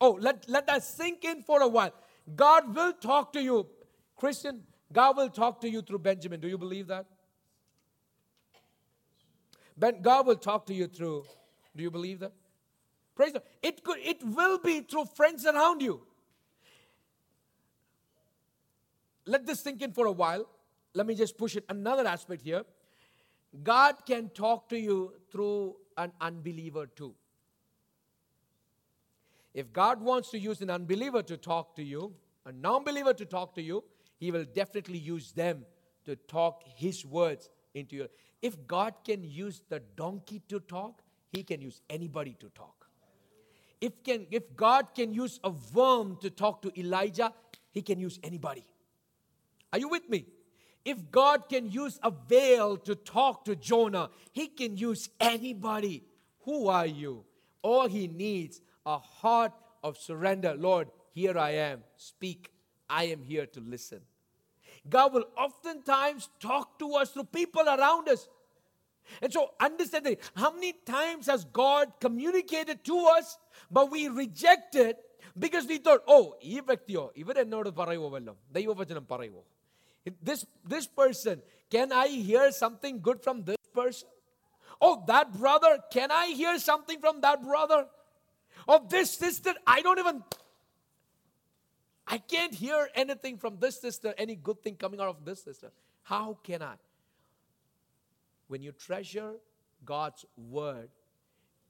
[0.00, 1.92] Oh, let, let that sink in for a while.
[2.34, 3.66] God will talk to you.
[4.16, 6.40] Christian, God will talk to you through Benjamin.
[6.40, 7.06] Do you believe that?
[9.76, 11.24] Ben, God will talk to you through.
[11.74, 12.32] Do you believe that?
[13.16, 13.42] Praise God.
[13.62, 16.02] It could it will be through friends around you.
[19.24, 20.46] Let this sink in for a while.
[20.94, 22.62] Let me just push it another aspect here.
[23.62, 27.14] God can talk to you through an unbeliever too.
[29.54, 32.12] If God wants to use an unbeliever to talk to you,
[32.44, 33.82] a non believer to talk to you,
[34.18, 35.64] He will definitely use them
[36.04, 38.08] to talk His words into you.
[38.42, 41.00] If God can use the donkey to talk,
[41.32, 42.85] He can use anybody to talk.
[43.80, 47.32] If, can, if God can use a worm to talk to Elijah,
[47.70, 48.64] He can use anybody.
[49.72, 50.26] Are you with me?
[50.84, 56.04] If God can use a veil to talk to Jonah, He can use anybody.
[56.44, 57.24] Who are you?
[57.62, 60.54] All He needs a heart of surrender.
[60.56, 61.82] Lord, here I am.
[61.96, 62.52] Speak.
[62.88, 64.00] I am here to listen.
[64.88, 68.28] God will oftentimes talk to us through people around us.
[69.21, 73.37] And so, understand that how many times has God communicated to us,
[73.69, 74.95] but we rejected
[75.37, 79.43] because we thought, oh, ഈ വ്യക്തിയോ ഇവരെന്നോട് പറയുമോ വല്ലതും ദൈവവചനം പറയുമോ
[80.27, 84.07] this, this person, can I hear something good from this person?
[84.81, 87.85] Oh, that brother, can I hear something from that brother?
[88.67, 90.23] Of this sister, I don't even,
[92.07, 95.71] I can't hear anything from this sister, any good thing coming out of this sister.
[96.03, 96.75] How can I?
[98.48, 99.34] When you treasure
[99.84, 100.88] God's word,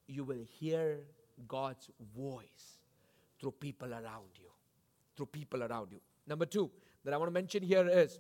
[0.07, 1.01] you will hear
[1.49, 2.81] God's voice
[3.41, 4.51] through people around you.
[5.17, 6.01] Through people around you.
[6.27, 6.71] Number two,
[7.05, 8.19] that I want to mention here is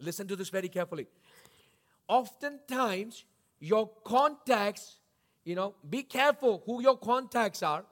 [0.00, 1.06] listen to this very carefully.
[2.08, 3.24] Oftentimes,
[3.60, 4.96] your contacts,
[5.44, 7.84] you know, be careful who your contacts are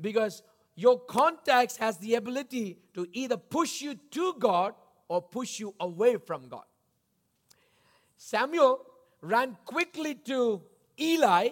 [0.00, 0.42] because
[0.74, 4.74] your contacts has the ability to either push you to God
[5.08, 6.64] or push you away from God.
[8.16, 8.80] Samuel
[9.22, 10.62] ran quickly to
[10.98, 11.50] Eli.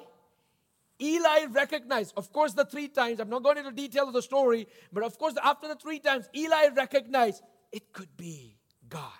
[1.00, 3.20] Eli recognized, of course, the three times.
[3.20, 6.28] I'm not going into detail of the story, but of course, after the three times,
[6.34, 8.56] Eli recognized it could be
[8.88, 9.12] God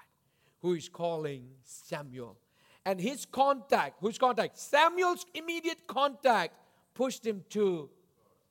[0.61, 2.37] who is calling Samuel.
[2.85, 4.59] And his contact, whose contact?
[4.59, 6.55] Samuel's immediate contact
[6.95, 7.91] pushed him to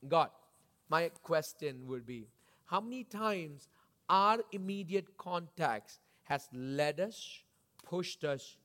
[0.07, 0.29] God.
[0.89, 2.27] My question would be
[2.65, 3.67] how many times
[4.09, 7.43] our immediate contacts has led us,
[7.83, 8.57] pushed us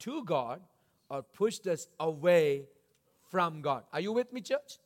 [0.00, 0.60] to God
[1.08, 2.66] or pushed us away
[3.30, 3.84] from God.
[3.92, 4.78] Are you with me, church?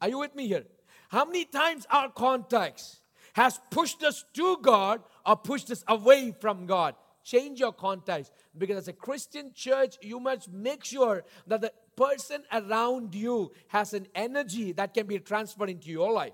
[0.00, 0.64] Are you with me here?
[1.08, 3.00] How many times our context
[3.32, 6.94] has pushed us to God or pushed us away from God?
[7.24, 12.42] Change your context because as a Christian church, you must make sure that the person
[12.52, 16.32] around you has an energy that can be transferred into your life.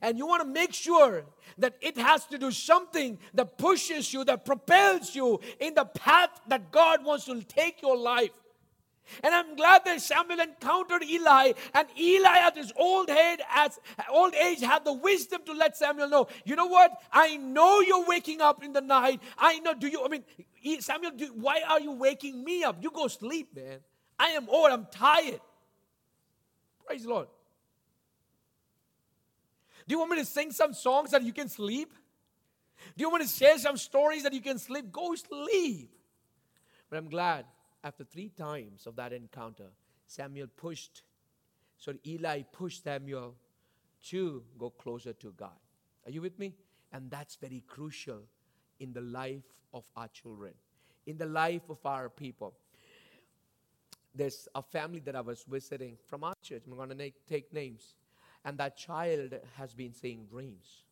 [0.00, 1.24] And you want to make sure
[1.58, 6.30] that it has to do something that pushes you, that propels you in the path
[6.48, 8.30] that God wants to take your life.
[9.22, 13.78] And I'm glad that Samuel encountered Eli, and Eli at his old age, as
[14.10, 16.28] old age, had the wisdom to let Samuel know.
[16.44, 16.92] You know what?
[17.12, 19.20] I know you're waking up in the night.
[19.36, 19.74] I know.
[19.74, 20.04] Do you?
[20.04, 20.24] I mean,
[20.80, 22.76] Samuel, do, why are you waking me up?
[22.80, 23.80] You go sleep, man.
[24.18, 24.70] I am old.
[24.70, 25.40] I'm tired.
[26.86, 27.28] Praise the Lord.
[29.86, 31.92] Do you want me to sing some songs that you can sleep?
[32.96, 34.90] Do you want me to share some stories that you can sleep?
[34.92, 35.90] Go sleep.
[36.90, 37.46] But I'm glad
[37.82, 39.70] after three times of that encounter,
[40.06, 41.02] Samuel pushed,
[41.78, 43.34] so Eli pushed Samuel
[44.08, 45.56] to go closer to God.
[46.06, 46.54] Are you with me?
[46.92, 48.22] And that's very crucial
[48.80, 50.52] in the life of our children,
[51.06, 52.54] in the life of our people.
[54.14, 56.62] There's a family that I was visiting from our church.
[56.66, 57.94] I'm going to take names.
[58.44, 60.84] And that child has been seeing dreams.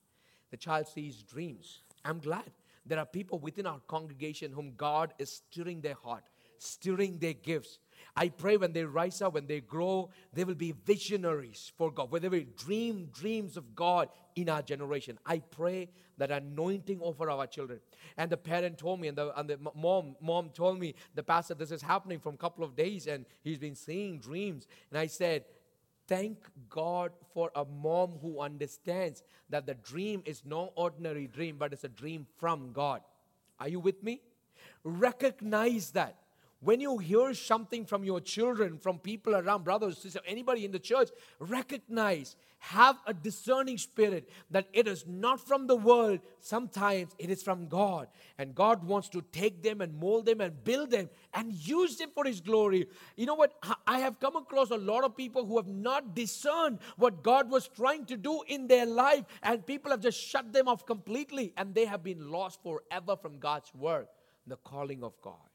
[0.51, 1.83] The child sees dreams.
[2.05, 2.51] I'm glad
[2.87, 6.25] there are people within our congregation whom God is stirring their heart
[6.63, 7.79] stirring their gifts.
[8.17, 12.11] I pray when they rise up, when they grow, they will be visionaries for God,
[12.11, 15.19] where they will dream dreams of God in our generation.
[15.25, 17.81] I pray that anointing over our children.
[18.17, 21.55] And the parent told me, and the, and the mom, mom told me, the pastor,
[21.55, 24.67] this is happening from a couple of days, and he's been seeing dreams.
[24.91, 25.45] And I said,
[26.11, 31.73] Thank God for a mom who understands that the dream is no ordinary dream, but
[31.73, 33.03] it's a dream from God.
[33.61, 34.21] Are you with me?
[34.83, 36.17] Recognize that
[36.61, 40.79] when you hear something from your children, from people around, brothers, sisters, anybody in the
[40.79, 46.21] church, recognize, have a discerning spirit that it is not from the world.
[46.41, 48.09] Sometimes it is from God.
[48.37, 52.11] And God wants to take them and mold them and build them and use them
[52.15, 52.87] for His glory.
[53.17, 53.55] You know what?
[53.87, 57.69] I have come across a lot of people who have not discerned what God was
[57.69, 61.75] trying to do in their life, and people have just shut them off completely, and
[61.75, 64.07] they have been lost forever from God's word,
[64.47, 65.50] the calling of God.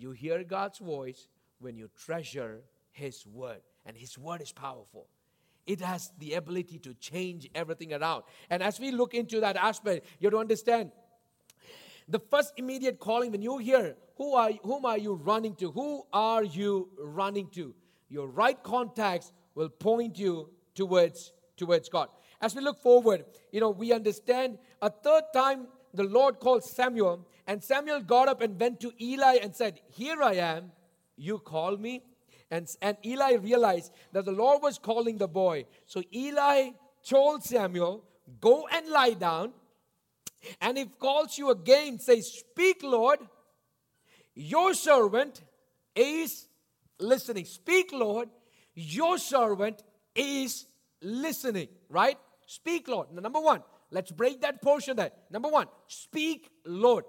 [0.00, 5.06] You hear God's voice when you treasure His word, and His word is powerful.
[5.66, 8.24] It has the ability to change everything around.
[8.48, 10.90] And as we look into that aspect, you have to understand
[12.08, 16.02] the first immediate calling when you hear who are whom are you running to who
[16.12, 17.72] are you running to
[18.08, 22.08] your right contacts will point you towards towards god
[22.40, 27.24] as we look forward you know we understand a third time the lord called samuel
[27.50, 30.70] and Samuel got up and went to Eli and said, Here I am,
[31.16, 32.04] you call me?
[32.48, 35.64] And, and Eli realized that the Lord was calling the boy.
[35.84, 36.70] So Eli
[37.04, 38.04] told Samuel,
[38.40, 39.52] Go and lie down.
[40.60, 43.18] And if calls you again, say, Speak, Lord,
[44.32, 45.42] your servant
[45.96, 46.46] is
[47.00, 47.46] listening.
[47.46, 48.28] Speak, Lord,
[48.74, 49.82] your servant
[50.14, 50.66] is
[51.02, 52.16] listening, right?
[52.46, 53.10] Speak, Lord.
[53.10, 55.10] Number one, let's break that portion there.
[55.32, 57.06] Number one, speak, Lord.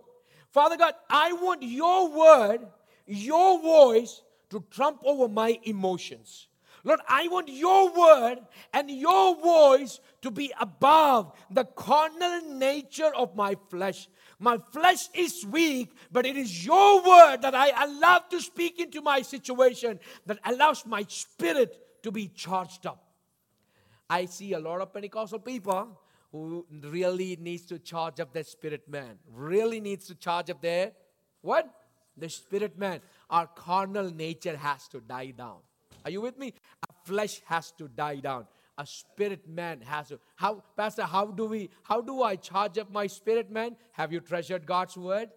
[0.51, 2.67] Father God, I want your word,
[3.05, 6.47] your voice to trump over my emotions.
[6.83, 8.39] Lord, I want your word
[8.73, 14.09] and your voice to be above the carnal nature of my flesh.
[14.39, 19.01] My flesh is weak, but it is your word that I allow to speak into
[19.01, 23.03] my situation that allows my spirit to be charged up.
[24.09, 26.00] I see a lot of Pentecostal people
[26.31, 29.19] who really needs to charge up their spirit man.
[29.33, 30.91] Really needs to charge up their
[31.41, 31.69] what?
[32.17, 33.01] The spirit man.
[33.29, 35.57] Our carnal nature has to die down.
[36.05, 36.53] Are you with me?
[36.87, 38.47] Our flesh has to die down.
[38.77, 40.19] A spirit man has to.
[40.35, 43.75] How, Pastor, how do we, how do I charge up my spirit man?
[43.91, 45.29] Have you treasured God's word?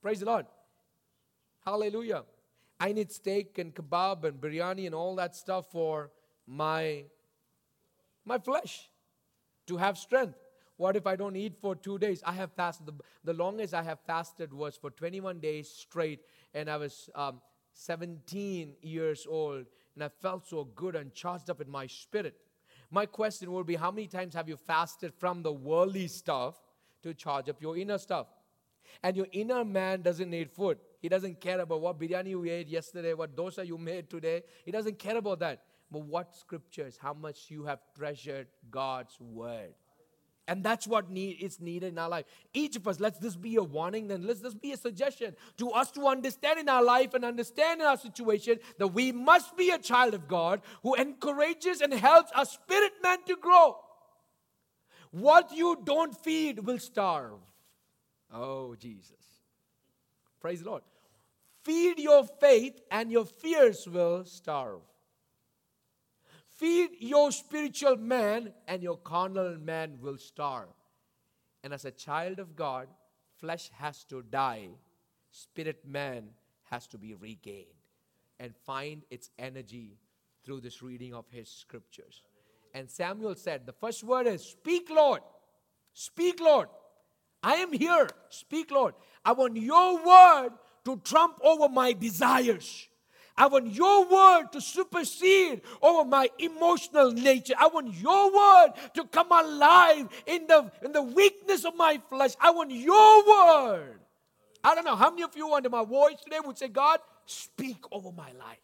[0.00, 0.46] Praise the Lord.
[1.64, 2.24] Hallelujah.
[2.78, 6.10] I need steak and kebab and biryani and all that stuff for
[6.46, 7.04] my
[8.26, 8.88] my flesh
[9.66, 10.38] to have strength.
[10.76, 12.22] What if I don't eat for two days?
[12.26, 12.86] I have fasted.
[12.86, 16.20] The, the longest I have fasted was for 21 days straight,
[16.52, 17.40] and I was um,
[17.74, 22.34] 17 years old, and I felt so good and charged up in my spirit.
[22.90, 26.56] My question will be how many times have you fasted from the worldly stuff
[27.02, 28.26] to charge up your inner stuff?
[29.02, 30.78] And your inner man doesn't need food.
[31.00, 34.42] He doesn't care about what biryani you ate yesterday, what dosa you made today.
[34.64, 35.62] He doesn't care about that
[35.94, 39.72] but what scriptures, how much you have treasured God's word.
[40.48, 42.24] And that's what need, is needed in our life.
[42.52, 45.70] Each of us, let this be a warning, then let this be a suggestion to
[45.70, 49.70] us to understand in our life and understand in our situation that we must be
[49.70, 53.76] a child of God who encourages and helps our spirit man to grow.
[55.12, 57.38] What you don't feed will starve.
[58.32, 59.12] Oh, Jesus.
[60.40, 60.82] Praise the Lord.
[61.62, 64.80] Feed your faith, and your fears will starve.
[66.54, 70.68] Feed your spiritual man, and your carnal man will starve.
[71.64, 72.86] And as a child of God,
[73.40, 74.68] flesh has to die,
[75.30, 76.28] spirit man
[76.70, 77.66] has to be regained
[78.38, 79.98] and find its energy
[80.44, 82.22] through this reading of his scriptures.
[82.72, 85.22] And Samuel said, The first word is, Speak, Lord.
[85.92, 86.68] Speak, Lord.
[87.42, 88.08] I am here.
[88.30, 88.94] Speak, Lord.
[89.24, 90.50] I want your word
[90.84, 92.88] to trump over my desires.
[93.36, 97.54] I want your word to supersede over my emotional nature.
[97.58, 102.34] I want your word to come alive in the, in the weakness of my flesh.
[102.40, 103.98] I want your word.
[104.62, 107.84] I don't know how many of you under my voice today would say, God, speak
[107.90, 108.58] over my life.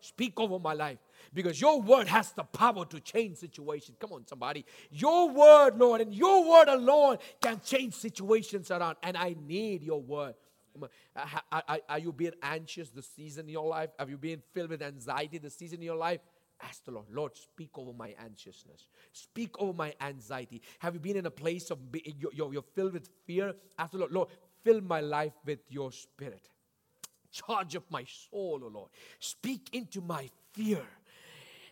[0.00, 0.98] Speak over my life.
[1.32, 3.96] Because your word has the power to change situations.
[3.98, 4.64] Come on, somebody.
[4.90, 8.96] Your word, Lord, and your word alone can change situations around.
[9.02, 10.34] And I need your word.
[10.82, 13.90] Uh, are you being anxious this season in your life?
[13.98, 16.20] Have you been filled with anxiety this season in your life?
[16.62, 18.88] Ask the Lord, Lord, speak over my anxiousness.
[19.12, 20.62] Speak over my anxiety.
[20.78, 23.54] Have you been in a place of you're, you're filled with fear?
[23.78, 24.28] Ask the Lord, Lord,
[24.62, 26.48] fill my life with your spirit.
[27.30, 28.90] Charge of my soul, O oh Lord.
[29.18, 30.82] Speak into my fear.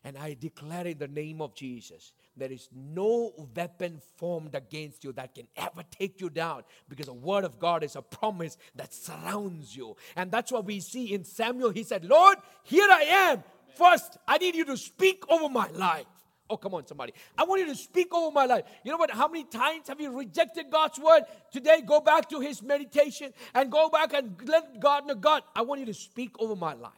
[0.05, 5.12] And I declare in the name of Jesus, there is no weapon formed against you
[5.12, 8.95] that can ever take you down because the word of God is a promise that
[8.95, 9.97] surrounds you.
[10.16, 11.71] And that's what we see in Samuel.
[11.71, 13.45] He said, Lord, here I am.
[13.77, 16.07] First, I need you to speak over my life.
[16.49, 17.14] Oh, come on, somebody.
[17.37, 18.64] I want you to speak over my life.
[18.85, 19.11] You know what?
[19.11, 21.23] How many times have you rejected God's word?
[21.51, 25.62] Today, go back to his meditation and go back and let God know God, I
[25.62, 26.92] want you to speak over my life.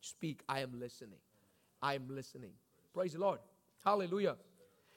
[0.00, 0.40] Speak.
[0.48, 1.18] I am listening.
[1.80, 2.50] I am listening.
[2.92, 3.38] Praise the Lord.
[3.84, 4.36] Hallelujah.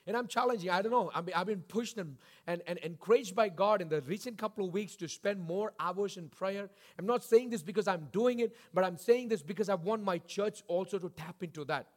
[0.06, 3.82] And I'm challenging, I don't know, I've been pushed and, and, and encouraged by God
[3.82, 6.70] in the recent couple of weeks to spend more hours in prayer.
[7.00, 10.04] I'm not saying this because I'm doing it, but I'm saying this because I want
[10.04, 11.88] my church also to tap into that.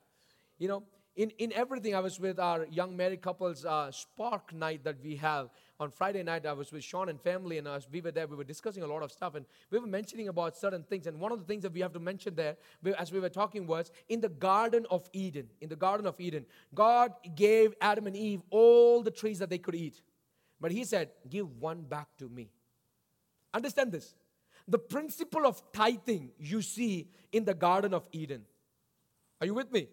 [0.59, 0.85] You know,
[1.17, 5.17] in, in everything, I was with our young married couples uh, spark night that we
[5.17, 6.47] have on Friday night.
[6.47, 8.87] I was with Sean and family, and as we were there, we were discussing a
[8.87, 11.07] lot of stuff, and we were mentioning about certain things.
[11.07, 12.57] And one of the things that we have to mention there,
[12.99, 15.49] as we were talking, was in the Garden of Eden.
[15.61, 19.59] In the Garden of Eden, God gave Adam and Eve all the trees that they
[19.59, 20.01] could eat,
[20.61, 22.51] but He said, "Give one back to me."
[23.53, 24.15] Understand this.
[24.69, 28.45] The principle of tithing you see in the Garden of Eden.
[29.41, 29.89] Are you with me?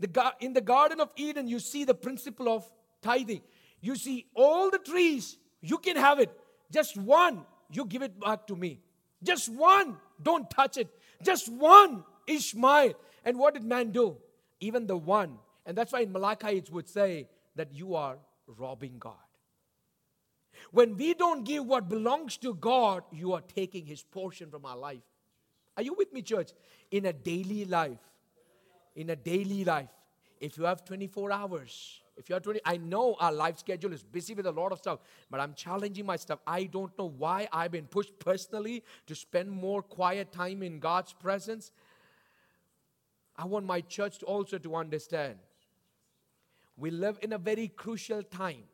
[0.00, 2.64] The, in the Garden of Eden, you see the principle of
[3.00, 3.42] tithing.
[3.82, 6.30] You see all the trees, you can have it.
[6.70, 8.80] Just one, you give it back to me.
[9.22, 10.88] Just one, don't touch it.
[11.22, 12.94] Just one, Ishmael.
[13.24, 14.16] And what did man do?
[14.60, 15.38] Even the one.
[15.66, 19.14] And that's why in Malachi it would say that you are robbing God.
[20.70, 24.76] When we don't give what belongs to God, you are taking his portion from our
[24.76, 25.02] life.
[25.76, 26.52] Are you with me, church?
[26.90, 27.98] In a daily life,
[28.94, 29.88] in a daily life,
[30.40, 34.34] if you have 24 hours, if you're 20, I know our life schedule is busy
[34.34, 36.40] with a lot of stuff, but I'm challenging myself.
[36.46, 41.12] I don't know why I've been pushed personally to spend more quiet time in God's
[41.14, 41.72] presence.
[43.36, 45.38] I want my church also to understand
[46.76, 48.64] we live in a very crucial time.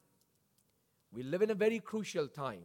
[1.12, 2.62] We live in a very crucial time.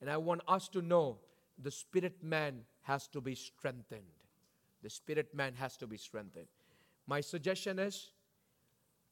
[0.00, 1.18] And I want us to know
[1.62, 4.02] the spirit man has to be strengthened.
[4.82, 6.46] The spirit man has to be strengthened.
[7.06, 8.10] My suggestion is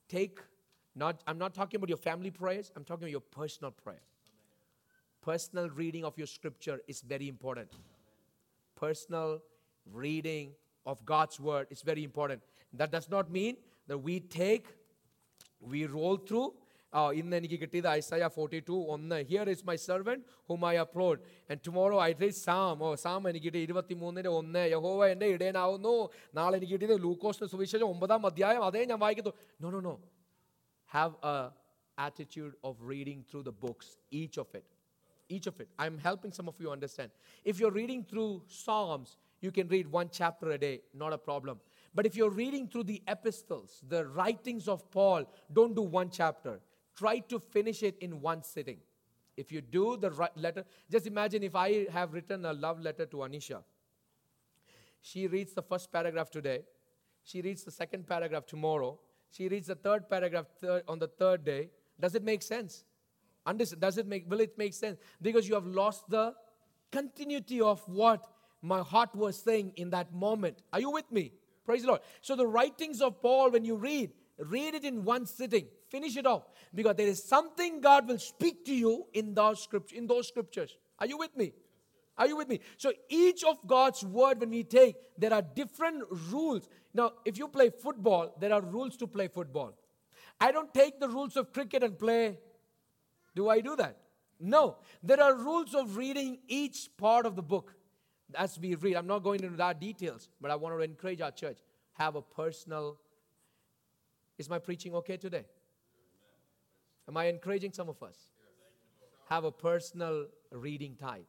[0.08, 0.40] take
[0.95, 4.01] not I'm not talking about your family prayers, I'm talking about your personal prayer.
[5.23, 7.69] Personal reading of your scripture is very important.
[8.77, 9.41] Personal
[9.85, 10.51] reading
[10.85, 12.41] of God's word is very important.
[12.73, 14.65] That does not mean that we take,
[15.61, 16.49] we roll through,
[17.17, 21.19] ഇന്ന് എനിക്ക് കിട്ടിയത് Isaiah forty two ഒന്ന് here is my servant hmm I uphold
[21.51, 25.93] and tomorrow I read Sam oh Sam എനിക്ക് കിട്ടിയ ഇരുപത്തി മൂന്നിൻ്റെ ഒന്ന് യഹോവ എൻ്റെ ഇടയനാവുന്നു
[26.39, 29.33] നാളെ എനിക്ക് കിട്ടിയത് ലൂക്കോസിൻ്റെ സുവിശേഷം ഒമ്പതാം അധ്യായം അതേ ഞാൻ വായിക്കുന്നു
[29.63, 29.95] no no no
[30.86, 31.50] have a
[31.98, 34.64] attitude of reading through the books, each of it.
[35.28, 35.68] Each of it.
[35.78, 37.10] I'm helping some of you understand.
[37.44, 41.58] If you're reading through Psalms, you can read one chapter a day, not a problem.
[41.94, 46.60] But if you're reading through the epistles, the writings of Paul, don't do one chapter.
[46.96, 48.78] Try to finish it in one sitting.
[49.36, 53.04] If you do the right letter, just imagine if I have written a love letter
[53.06, 53.62] to Anisha.
[55.02, 56.62] She reads the first paragraph today,
[57.22, 58.98] she reads the second paragraph tomorrow,
[59.36, 60.46] she reads the third paragraph
[60.88, 61.68] on the third day.
[62.00, 62.84] Does it make sense?
[63.44, 63.82] Understand?
[63.82, 64.98] Does it make, will it make sense?
[65.20, 66.34] Because you have lost the
[66.90, 68.26] continuity of what
[68.62, 70.62] my heart was saying in that moment.
[70.72, 71.32] Are you with me?
[71.66, 72.00] Praise the Lord.
[72.22, 75.66] So the writings of Paul, when you read, read it in one sitting.
[75.88, 76.44] Finish it off.
[76.74, 79.98] Because there is something God will speak to you in those scriptures.
[79.98, 80.78] In those scriptures.
[80.98, 81.52] Are you with me?
[82.18, 82.60] Are you with me?
[82.76, 86.68] So each of God's word when we take, there are different rules.
[86.94, 89.74] Now, if you play football, there are rules to play football.
[90.40, 92.38] I don't take the rules of cricket and play.
[93.34, 93.98] Do I do that?
[94.40, 94.76] No.
[95.02, 97.74] There are rules of reading each part of the book
[98.34, 98.96] as we read.
[98.96, 101.58] I'm not going into that details, but I want to encourage our church.
[101.94, 102.98] Have a personal.
[104.38, 105.44] Is my preaching okay today?
[107.08, 108.16] Am I encouraging some of us?
[109.28, 111.24] Have a personal reading time.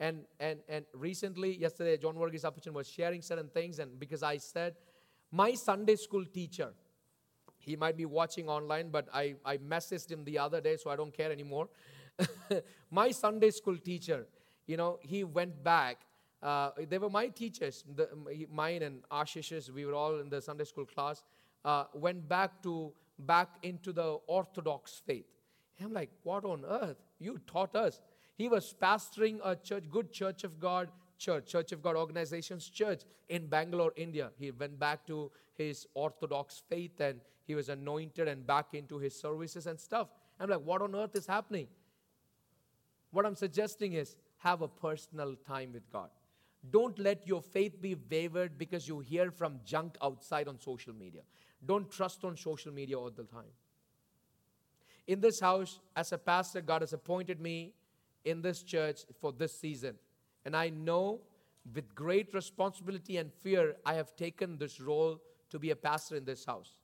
[0.00, 4.38] And, and, and recently, yesterday, John Varghese Apachan was sharing certain things, and because I
[4.38, 4.74] said,
[5.30, 6.72] my Sunday school teacher,
[7.58, 10.96] he might be watching online, but I, I messaged him the other day, so I
[10.96, 11.68] don't care anymore.
[12.90, 14.26] my Sunday school teacher,
[14.66, 16.02] you know, he went back.
[16.42, 18.08] Uh, they were my teachers, the,
[18.52, 21.22] mine and Ashish's, we were all in the Sunday school class,
[21.64, 25.26] uh, went back to back into the Orthodox faith.
[25.78, 26.96] And I'm like, what on earth?
[27.18, 28.00] You taught us.
[28.36, 33.02] He was pastoring a church, good Church of God church, Church of God Organizations Church
[33.28, 34.30] in Bangalore, India.
[34.38, 39.14] He went back to his Orthodox faith and he was anointed and back into his
[39.14, 40.08] services and stuff.
[40.40, 41.68] I'm like, what on earth is happening?
[43.10, 46.10] What I'm suggesting is have a personal time with God.
[46.70, 51.20] Don't let your faith be wavered because you hear from junk outside on social media.
[51.64, 53.52] Don't trust on social media all the time.
[55.06, 57.74] In this house, as a pastor, God has appointed me
[58.24, 59.94] in this church for this season.
[60.44, 61.20] And I know
[61.74, 65.20] with great responsibility and fear, I have taken this role
[65.50, 66.74] to be a pastor in this house.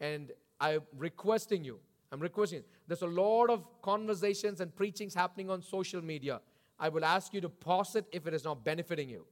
[0.00, 1.78] And I'm requesting you,
[2.12, 6.40] I'm requesting, there's a lot of conversations and preachings happening on social media.
[6.78, 9.26] I will ask you to pause it if it is not benefiting you.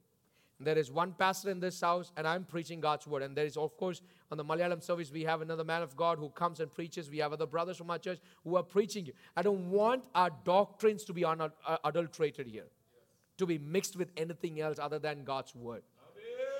[0.61, 3.22] There is one pastor in this house, and I'm preaching God's word.
[3.22, 4.00] And there is, of course,
[4.30, 7.11] on the Malayalam service, we have another man of God who comes and preaches.
[7.11, 9.11] We have other brothers from our church who are preaching.
[9.36, 12.66] I don't want our doctrines to be unadulterated uh, here,
[13.38, 15.82] to be mixed with anything else other than God's word.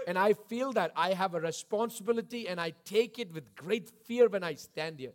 [0.07, 4.29] And I feel that I have a responsibility, and I take it with great fear
[4.29, 5.13] when I stand here.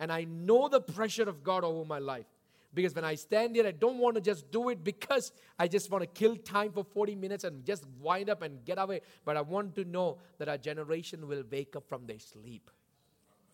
[0.00, 2.26] And I know the pressure of God over my life.
[2.74, 5.90] Because when I stand here, I don't want to just do it because I just
[5.90, 9.02] want to kill time for 40 minutes and just wind up and get away.
[9.24, 12.70] But I want to know that our generation will wake up from their sleep.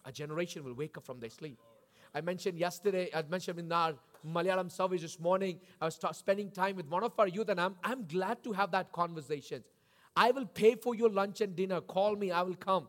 [0.04, 1.58] A generation will wake up from their sleep.
[2.14, 3.94] I mentioned yesterday, I mentioned in our
[4.26, 7.60] Malayalam service this morning, I was ta- spending time with one of our youth, and
[7.60, 9.62] I'm, I'm glad to have that conversation.
[10.16, 11.80] I will pay for your lunch and dinner.
[11.80, 12.88] Call me, I will come.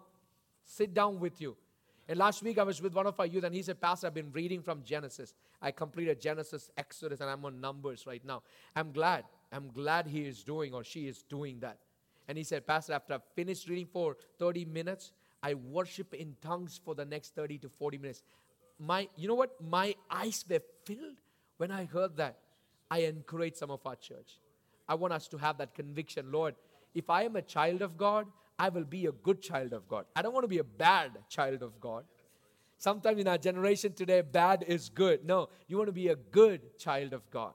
[0.63, 1.57] Sit down with you.
[2.09, 4.15] And last week I was with one of our youth, and he said, Pastor, I've
[4.15, 5.35] been reading from Genesis.
[5.61, 8.41] I completed Genesis, Exodus, and I'm on Numbers right now.
[8.75, 9.25] I'm glad.
[9.51, 11.77] I'm glad he is doing or she is doing that.
[12.27, 15.11] And he said, Pastor, after I've finished reading for 30 minutes,
[15.43, 18.23] I worship in tongues for the next 30 to 40 minutes.
[18.79, 19.51] My, you know what?
[19.61, 21.17] My eyes were filled
[21.57, 22.39] when I heard that.
[22.89, 24.39] I encourage some of our church.
[24.87, 26.55] I want us to have that conviction, Lord.
[26.95, 28.25] If I am a child of God,
[28.59, 30.05] I will be a good child of God.
[30.15, 32.03] I don't want to be a bad child of God.
[32.77, 35.25] Sometimes in our generation today, bad is good.
[35.25, 37.53] No, you want to be a good child of God.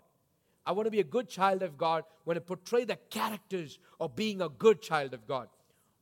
[0.66, 4.16] I want to be a good child of God when I portray the characters of
[4.16, 5.48] being a good child of God.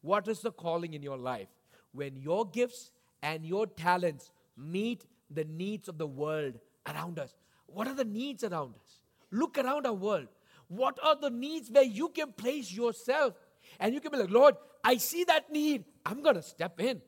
[0.03, 1.48] What is the calling in your life?
[1.92, 2.92] When your gifts
[3.22, 7.34] and your talents meet the needs of the world around us.
[7.66, 9.00] What are the needs around us?
[9.30, 10.28] Look around our world.
[10.68, 13.34] What are the needs where you can place yourself?
[13.80, 15.84] And you can be like, Lord, I see that need.
[16.04, 17.00] I'm going to step in.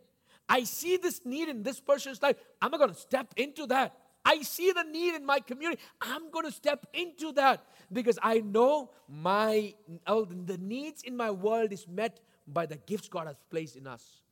[0.48, 2.36] I see this need in this person's life.
[2.60, 3.96] I'm going to step into that.
[4.24, 5.80] I see the need in my community.
[6.00, 9.74] I'm going to step into that because I know my
[10.06, 13.86] oh, the needs in my world is met by the gifts God has placed in
[13.86, 14.22] us.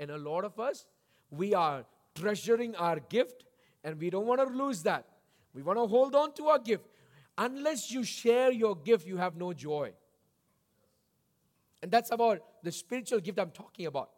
[0.00, 0.86] And a lot of us,
[1.30, 1.84] we are
[2.14, 3.44] treasuring our gift
[3.84, 5.06] and we don't want to lose that.
[5.54, 6.84] We want to hold on to our gift.
[7.36, 9.92] Unless you share your gift, you have no joy.
[11.82, 14.10] And that's about the spiritual gift I'm talking about.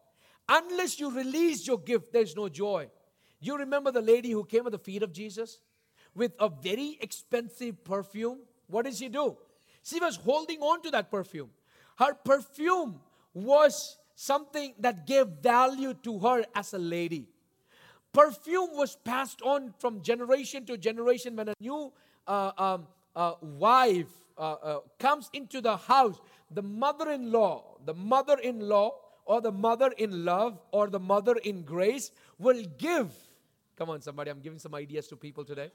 [0.49, 2.91] Unless you release your gift, there's no joy.
[3.41, 5.61] You remember the lady who came at the feet of Jesus
[6.15, 8.39] with a very expensive perfume?
[8.67, 9.37] What did she do?
[9.83, 11.51] She was holding on to that perfume.
[11.97, 13.01] Her perfume
[13.33, 17.29] was something that gave value to her as a lady.
[18.13, 21.93] Perfume was passed on from generation to generation when a new
[22.27, 26.19] uh, um, uh, wife uh, uh comes into the house
[26.55, 28.93] the mother in law, the mother in law,
[29.25, 33.13] or the mother in love, or the mother in grace will give.
[33.77, 35.71] Come on, somebody, I'm giving some ideas to people today.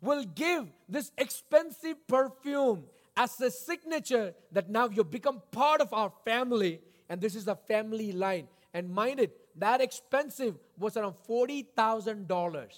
[0.00, 2.84] will give this expensive perfume
[3.16, 7.56] as a signature that now you become part of our family and this is a
[7.56, 8.48] family line.
[8.72, 12.68] And mind it, that expensive was around $40,000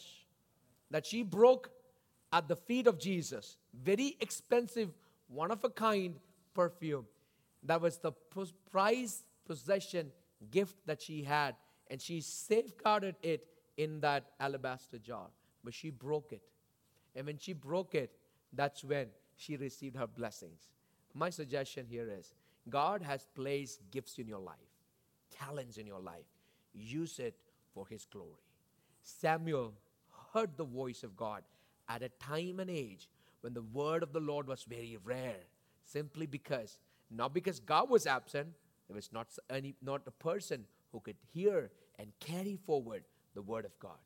[0.90, 1.70] that she broke
[2.32, 3.58] at the feet of Jesus.
[3.74, 4.88] Very expensive,
[5.32, 6.16] one of a kind
[6.54, 7.06] perfume.
[7.64, 8.12] That was the
[8.70, 10.10] prized possession
[10.50, 11.54] gift that she had,
[11.90, 15.26] and she safeguarded it in that alabaster jar.
[15.64, 16.42] But she broke it.
[17.14, 18.10] And when she broke it,
[18.52, 20.68] that's when she received her blessings.
[21.14, 22.34] My suggestion here is
[22.68, 24.56] God has placed gifts in your life,
[25.30, 26.26] talents in your life.
[26.74, 27.36] Use it
[27.74, 28.42] for His glory.
[29.02, 29.74] Samuel
[30.32, 31.42] heard the voice of God
[31.88, 33.08] at a time and age
[33.42, 35.36] when the word of the Lord was very rare,
[35.84, 36.78] simply because,
[37.10, 38.48] not because God was absent,
[38.88, 43.64] there was not, any, not a person who could hear and carry forward the word
[43.64, 43.98] of God.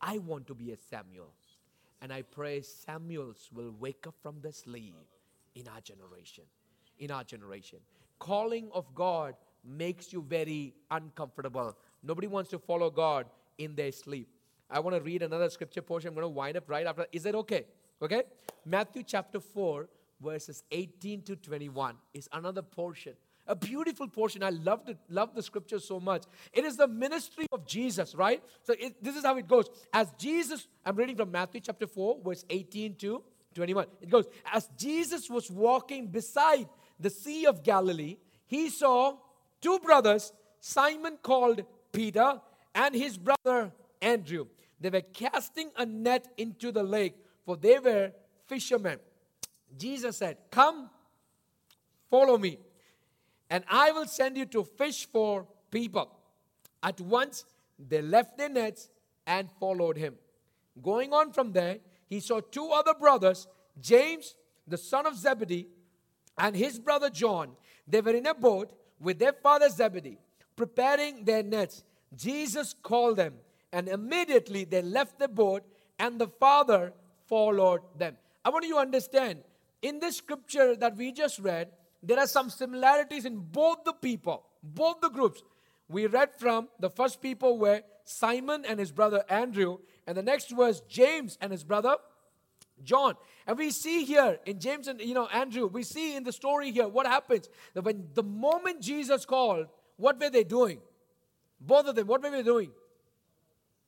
[0.00, 1.32] I want to be a Samuel.
[2.02, 4.94] And I pray Samuels will wake up from their sleep
[5.54, 6.44] in our generation.
[6.98, 7.78] In our generation.
[8.18, 11.76] Calling of God makes you very uncomfortable.
[12.02, 13.26] Nobody wants to follow God
[13.58, 14.28] in their sleep.
[14.70, 16.08] I want to read another scripture portion.
[16.08, 17.06] I'm going to wind up right after.
[17.12, 17.66] Is that okay?
[18.02, 18.22] Okay?
[18.64, 19.88] Matthew chapter 4,
[20.20, 23.14] verses 18 to 21 is another portion.
[23.46, 24.42] A beautiful portion.
[24.42, 26.24] I loved it, love the scripture so much.
[26.52, 28.42] It is the ministry of Jesus, right?
[28.62, 29.68] So it, this is how it goes.
[29.92, 33.22] As Jesus, I'm reading from Matthew chapter 4, verse 18 to
[33.54, 33.86] 21.
[34.00, 36.68] It goes, As Jesus was walking beside
[37.00, 39.16] the Sea of Galilee, he saw
[39.60, 42.40] two brothers, Simon called Peter
[42.74, 44.46] and his brother Andrew.
[44.80, 48.12] They were casting a net into the lake, for they were
[48.46, 48.98] fishermen.
[49.76, 50.90] Jesus said, Come,
[52.10, 52.58] follow me,
[53.48, 56.10] and I will send you to fish for people.
[56.82, 57.44] At once
[57.78, 58.88] they left their nets
[59.26, 60.14] and followed him.
[60.82, 61.78] Going on from there,
[62.08, 63.46] he saw two other brothers,
[63.80, 64.34] James,
[64.66, 65.68] the son of Zebedee,
[66.38, 67.50] and his brother John.
[67.86, 70.18] They were in a boat with their father Zebedee,
[70.56, 71.84] preparing their nets.
[72.16, 73.34] Jesus called them
[73.72, 75.64] and immediately they left the boat,
[75.98, 76.92] and the father
[77.30, 78.16] followed them.
[78.44, 79.40] I want you to understand
[79.80, 81.68] in this scripture that we just read,
[82.02, 85.42] there are some similarities in both the people, both the groups.
[85.88, 90.52] We read from the first people were Simon and his brother Andrew, and the next
[90.52, 91.96] was James and his brother
[92.82, 93.14] John.
[93.46, 96.70] And we see here in James and you know Andrew, we see in the story
[96.72, 99.66] here what happens that when the moment Jesus called,
[99.96, 100.80] what were they doing?
[101.60, 102.70] Both of them, what were they doing?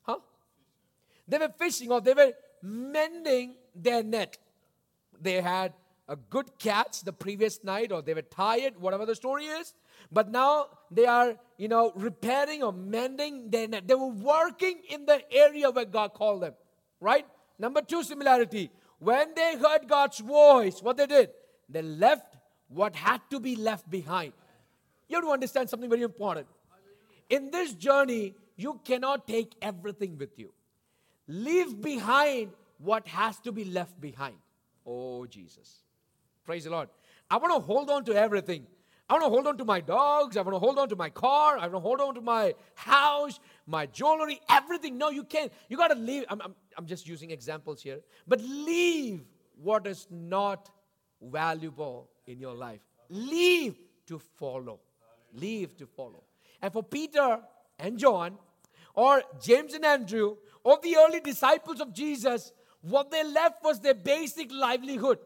[0.03, 0.19] Huh?
[1.27, 2.33] They were fishing or they were
[2.63, 4.39] mending their net.
[5.21, 5.73] They had
[6.09, 9.75] a good catch the previous night or they were tired, whatever the story is.
[10.11, 13.87] But now they are, you know, repairing or mending their net.
[13.87, 16.55] They were working in the area where God called them,
[17.01, 17.27] right?
[17.59, 18.71] Number two similarity.
[18.99, 21.31] When they heard God's voice, what they did?
[21.69, 22.37] They left
[22.69, 24.33] what had to be left behind.
[25.09, 26.47] You have to understand something very important.
[27.29, 30.53] In this journey, you cannot take everything with you.
[31.33, 34.37] Leave behind what has to be left behind.
[34.87, 35.83] Oh, Jesus.
[36.45, 36.91] Praise the Lord.
[37.31, 38.67] I want to hold on to everything.
[39.09, 40.37] I want to hold on to my dogs.
[40.37, 41.57] I want to hold on to my car.
[41.57, 44.99] I want to hold on to my house, my jewelry, everything.
[44.99, 45.51] No, you can't.
[45.71, 46.25] You got to leave.
[46.29, 48.01] I'm, I'm, I'm just using examples here.
[48.29, 49.25] But leave
[49.57, 50.71] what is not
[51.23, 52.81] valuable in your life.
[53.09, 53.79] Leave
[54.09, 54.81] to follow.
[55.33, 56.25] Leave to follow.
[56.61, 57.41] And for Peter
[57.79, 58.37] and John,
[58.95, 63.95] or James and Andrew, or the early disciples of Jesus, what they left was their
[63.95, 65.19] basic livelihood.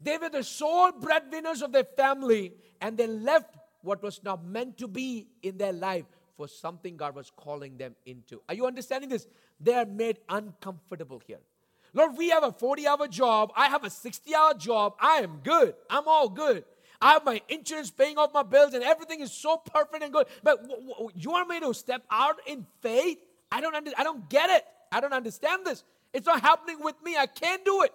[0.00, 4.78] They were the sole breadwinners of their family, and they left what was not meant
[4.78, 6.06] to be in their life
[6.36, 8.40] for something God was calling them into.
[8.48, 9.26] Are you understanding this?
[9.60, 11.40] They are made uncomfortable here.
[11.92, 13.52] Lord, we have a 40 hour job.
[13.56, 14.94] I have a 60 hour job.
[15.00, 15.74] I am good.
[15.90, 16.64] I'm all good.
[17.00, 20.26] I have my insurance paying off my bills and everything is so perfect and good.
[20.42, 23.18] But w- w- you want me to step out in faith?
[23.50, 24.66] I don't under- I don't get it.
[24.92, 25.82] I don't understand this.
[26.12, 27.16] It's not happening with me.
[27.16, 27.94] I can't do it.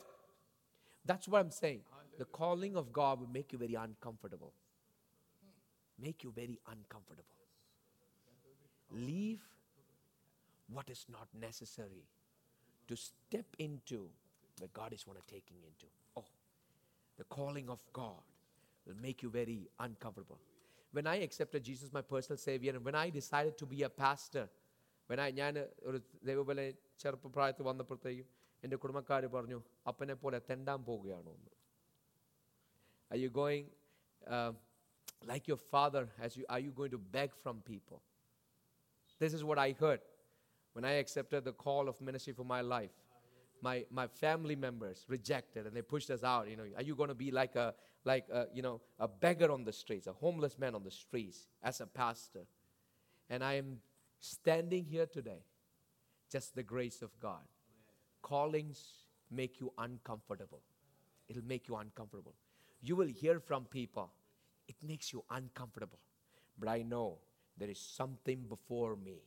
[1.06, 1.82] That's what I'm saying.
[2.18, 4.54] The calling of God will make you very uncomfortable.
[6.00, 7.24] Make you very uncomfortable.
[8.92, 9.42] Leave
[10.68, 12.08] what is not necessary
[12.88, 14.10] to step into
[14.60, 15.86] where God is want to taking into.
[16.18, 16.26] Oh,
[17.18, 18.24] the calling of God
[18.87, 20.39] will make you very uncomfortable.
[20.93, 24.45] When I accepted Jesus my personal savior and when I decided to be a pastor,
[25.11, 25.55] when I ഞാൻ
[25.89, 25.99] ഒരു
[26.29, 26.61] ദൈവബല
[27.03, 28.29] ചെറുപ്പപ്രായത്തിൽ വന്നപ്പോഴത്തേക്കും
[28.65, 29.59] എൻ്റെ കുടുംബക്കാർ പറഞ്ഞു
[29.91, 31.51] അപ്പനെ പോലെ തെണ്ടാൻ പോവുകയാണോ എന്ന്
[33.13, 33.65] Are you going
[34.27, 34.53] uh,
[35.31, 36.03] like your father?
[36.25, 37.99] As you, are you going to beg from people?
[39.19, 40.01] This is what I heard
[40.75, 42.93] when I accepted the call of ministry for my life.
[43.66, 46.48] my, my family members rejected and they pushed us out.
[46.48, 49.52] You know, are you going to be like a, like a, you know, a beggar
[49.52, 52.46] on the streets, a homeless man on the streets as a pastor?
[53.28, 53.80] And I am
[54.20, 55.42] standing here today,
[56.32, 57.42] just the grace of God.
[58.22, 58.84] Callings
[59.32, 60.62] make you uncomfortable.
[61.28, 62.36] It'll make you uncomfortable.
[62.84, 64.12] You will hear from people,
[64.68, 65.98] it makes you uncomfortable.
[66.60, 67.18] But I know
[67.58, 69.24] there is something before me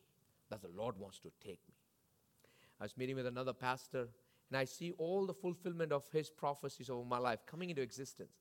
[0.48, 1.74] that the Lord wants to take me.
[2.80, 4.06] I was meeting with another pastor,
[4.50, 8.32] and I see all the fulfillment of his prophecies over my life coming into existence.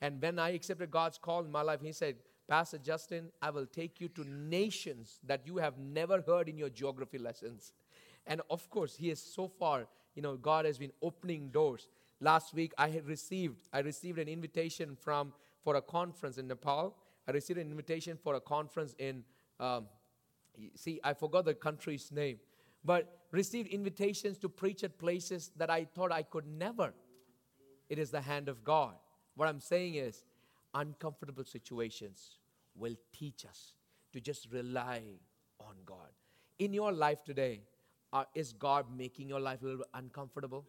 [0.00, 2.16] And when I accepted God's call in my life, he said,
[2.48, 6.70] Pastor Justin, I will take you to nations that you have never heard in your
[6.70, 7.72] geography lessons.
[8.26, 11.88] And of course, he is so far, you know, God has been opening doors.
[12.20, 15.32] Last week I had received, I received an invitation from
[15.62, 16.96] for a conference in Nepal.
[17.26, 19.24] I received an invitation for a conference in
[19.60, 19.86] um,
[20.74, 22.38] see, I forgot the country's name,
[22.84, 26.94] but received invitations to preach at places that I thought I could never.
[27.88, 28.94] It is the hand of God.
[29.34, 30.24] What I'm saying is,
[30.74, 32.38] uncomfortable situations
[32.74, 33.72] will teach us
[34.12, 35.02] to just rely
[35.60, 36.10] on God.
[36.58, 37.62] In your life today,
[38.12, 40.64] uh, is God making your life a little uncomfortable?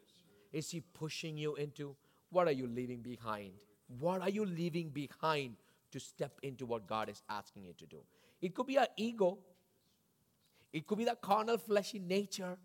[0.52, 1.96] Is He pushing you into
[2.32, 3.52] what are you leaving behind?
[4.00, 5.56] What are you leaving behind
[5.92, 8.02] to step into what God is asking you to do?
[8.42, 9.40] It could be our ego,
[10.72, 12.58] it could be the carnal, fleshy nature.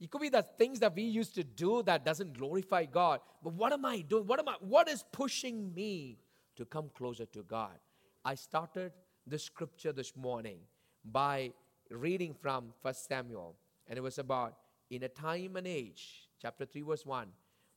[0.00, 3.20] It could be the things that we used to do that doesn't glorify God.
[3.42, 4.26] But what am I doing?
[4.26, 6.18] What am I what is pushing me
[6.56, 7.78] to come closer to God?
[8.24, 8.92] I started
[9.26, 10.58] the scripture this morning
[11.04, 11.52] by
[11.90, 13.56] reading from First Samuel.
[13.88, 14.56] And it was about
[14.90, 17.28] in a time and age, chapter 3, verse 1,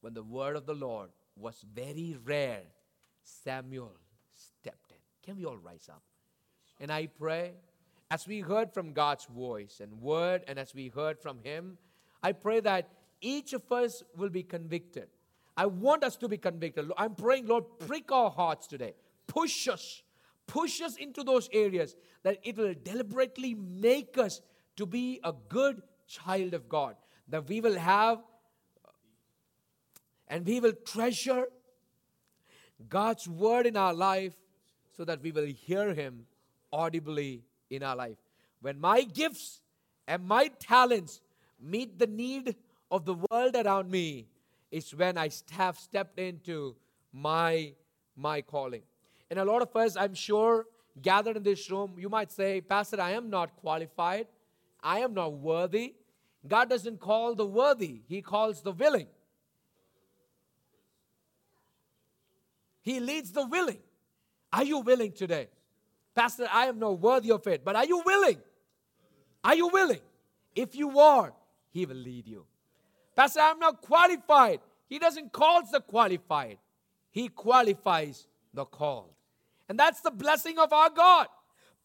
[0.01, 2.61] when the word of the Lord was very rare,
[3.23, 3.93] Samuel
[4.33, 4.97] stepped in.
[5.23, 6.03] Can we all rise up?
[6.79, 7.53] And I pray
[8.15, 11.77] as we heard from God's voice and word, and as we heard from Him,
[12.23, 12.87] I pray that
[13.19, 15.07] each of us will be convicted.
[15.57, 16.89] I want us to be convicted.
[16.97, 18.93] I'm praying, Lord, prick our hearts today.
[19.27, 20.01] Push us.
[20.47, 24.39] Push us into those areas that it will deliberately make us
[24.77, 26.95] to be a good child of God.
[27.27, 28.19] That we will have
[30.29, 31.47] and we will treasure
[32.87, 34.35] God's word in our life
[34.95, 36.27] so that we will hear Him
[36.71, 38.17] audibly in our life.
[38.61, 39.61] When my gifts
[40.07, 41.21] and my talents
[41.59, 42.55] meet the need
[42.91, 44.27] of the world around me,
[44.71, 46.75] is when I have stepped into
[47.13, 47.73] my,
[48.15, 48.81] my calling.
[49.29, 50.65] And a lot of us, I'm sure,
[51.01, 54.27] gathered in this room, you might say, Pastor, I am not qualified.
[54.83, 55.95] I am not worthy.
[56.47, 59.07] God doesn't call the worthy, He calls the willing.
[62.81, 63.79] He leads the willing.
[64.53, 65.47] Are you willing today?
[66.15, 67.63] Pastor, I am not worthy of it.
[67.65, 68.39] But are you willing?
[69.43, 69.99] Are you willing?
[70.55, 71.33] If you are,
[71.71, 72.45] He will lead you.
[73.15, 74.61] Pastor, I'm not qualified.
[74.87, 76.57] He doesn't call the qualified,
[77.11, 79.11] He qualifies the called.
[79.67, 81.27] And that's the blessing of our God.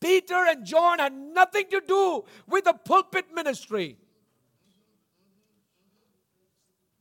[0.00, 3.98] Peter and John had nothing to do with the pulpit ministry.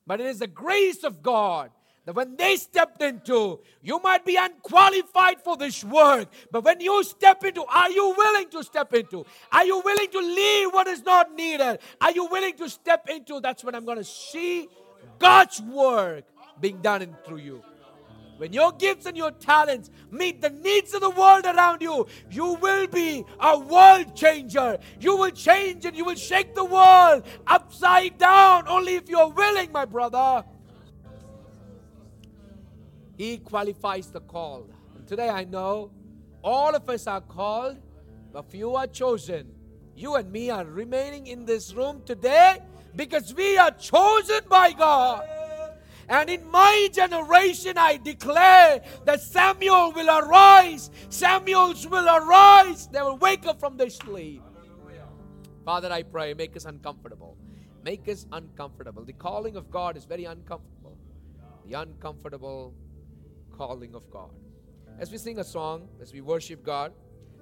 [0.06, 1.72] But it is the grace of God
[2.10, 7.04] that when they stepped into, you might be unqualified for this work, but when you
[7.04, 9.24] step into, are you willing to step into?
[9.52, 11.78] Are you willing to leave what is not needed?
[12.02, 13.40] Are you willing to step into?
[13.40, 14.70] That's when I'm going to see
[15.20, 16.24] God's work
[16.60, 17.64] being done in through you.
[18.38, 22.56] When your gifts and your talents meet the needs of the world around you, you
[22.56, 24.80] will be a world changer.
[25.00, 29.72] You will change and you will shake the world upside down only if you're willing,
[29.72, 30.44] my brother.
[33.20, 34.74] He qualifies the called.
[34.96, 35.92] And today I know
[36.42, 37.78] all of us are called,
[38.32, 39.52] but few are chosen.
[39.94, 42.60] You and me are remaining in this room today
[42.96, 45.28] because we are chosen by God.
[46.08, 50.90] And in my generation, I declare that Samuel will arise.
[51.10, 52.88] Samuels will arise.
[52.88, 54.42] They will wake up from their sleep.
[55.66, 57.36] Father, I pray, make us uncomfortable.
[57.84, 59.04] Make us uncomfortable.
[59.04, 60.98] The calling of God is very uncomfortable.
[61.68, 62.74] The uncomfortable
[63.60, 64.32] calling of God.
[65.00, 66.94] As we sing a song, as we worship God,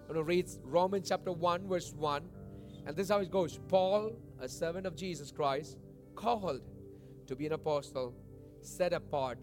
[0.02, 2.24] I'm going to read Romans chapter 1, verse 1.
[2.88, 5.78] And this is how it goes Paul, a servant of Jesus Christ,
[6.16, 6.62] called
[7.28, 8.16] to be an apostle,
[8.62, 9.38] set apart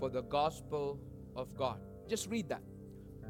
[0.00, 0.98] for the gospel
[1.36, 1.78] of God.
[2.08, 2.62] Just read that.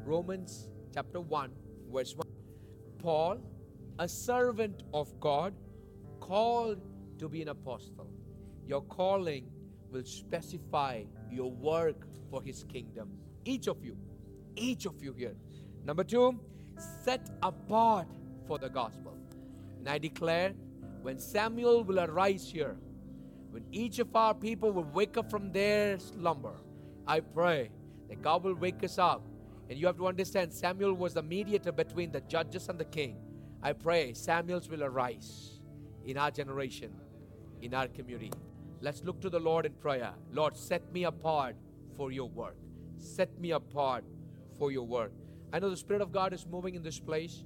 [0.03, 1.51] Romans chapter 1,
[1.93, 2.27] verse 1.
[2.97, 3.37] Paul,
[3.99, 5.53] a servant of God,
[6.19, 6.81] called
[7.19, 8.09] to be an apostle.
[8.65, 9.45] Your calling
[9.91, 13.09] will specify your work for his kingdom.
[13.45, 13.97] Each of you,
[14.55, 15.35] each of you here.
[15.85, 16.39] Number two,
[17.03, 18.07] set apart
[18.47, 19.15] for the gospel.
[19.79, 20.53] And I declare
[21.01, 22.75] when Samuel will arise here,
[23.51, 26.55] when each of our people will wake up from their slumber,
[27.07, 27.71] I pray
[28.07, 29.25] that God will wake us up.
[29.69, 33.17] And you have to understand, Samuel was the mediator between the judges and the king.
[33.61, 35.59] I pray Samuels will arise
[36.05, 36.91] in our generation,
[37.61, 38.31] in our community.
[38.81, 40.13] Let's look to the Lord in prayer.
[40.31, 41.55] Lord, set me apart
[41.97, 42.55] for your work.
[42.97, 44.03] Set me apart
[44.57, 45.11] for your work.
[45.51, 47.43] I know the Spirit of God is moving in this place.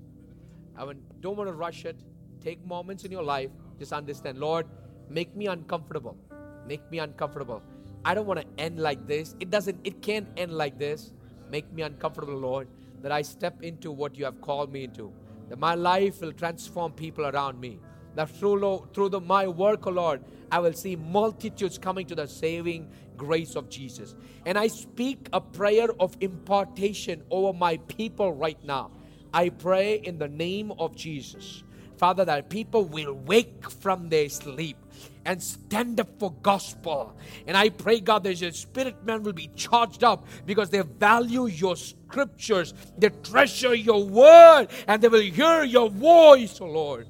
[0.78, 0.86] I
[1.22, 2.00] don't want to rush it.
[2.44, 3.50] Take moments in your life.
[3.80, 4.68] Just understand, Lord,
[5.10, 6.18] make me uncomfortable.
[6.68, 7.64] Make me uncomfortable.
[8.06, 9.36] I don't want to end like this.
[9.40, 11.14] It doesn't, it can't end like this.
[11.50, 12.68] Make me uncomfortable, Lord,
[13.02, 15.14] that I step into what you have called me into.
[15.50, 17.80] That my life will transform people around me.
[18.16, 22.28] That through, through the, my work, oh Lord, I will see multitudes coming to the
[22.28, 24.16] saving grace of Jesus.
[24.46, 28.92] And I speak a prayer of impartation over my people right now.
[29.34, 31.64] I pray in the name of Jesus.
[31.98, 34.78] Father, that people will wake from their sleep
[35.26, 37.16] and stand up for gospel.
[37.48, 41.48] And I pray, God, that your spirit man will be charged up because they value
[41.48, 47.08] your scriptures, they treasure your word, and they will hear your voice, oh Lord.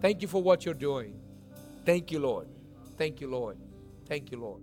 [0.00, 1.20] Thank you for what you're doing.
[1.84, 2.48] Thank you, Lord.
[2.96, 3.58] Thank you, Lord.
[4.06, 4.62] Thank you, Lord.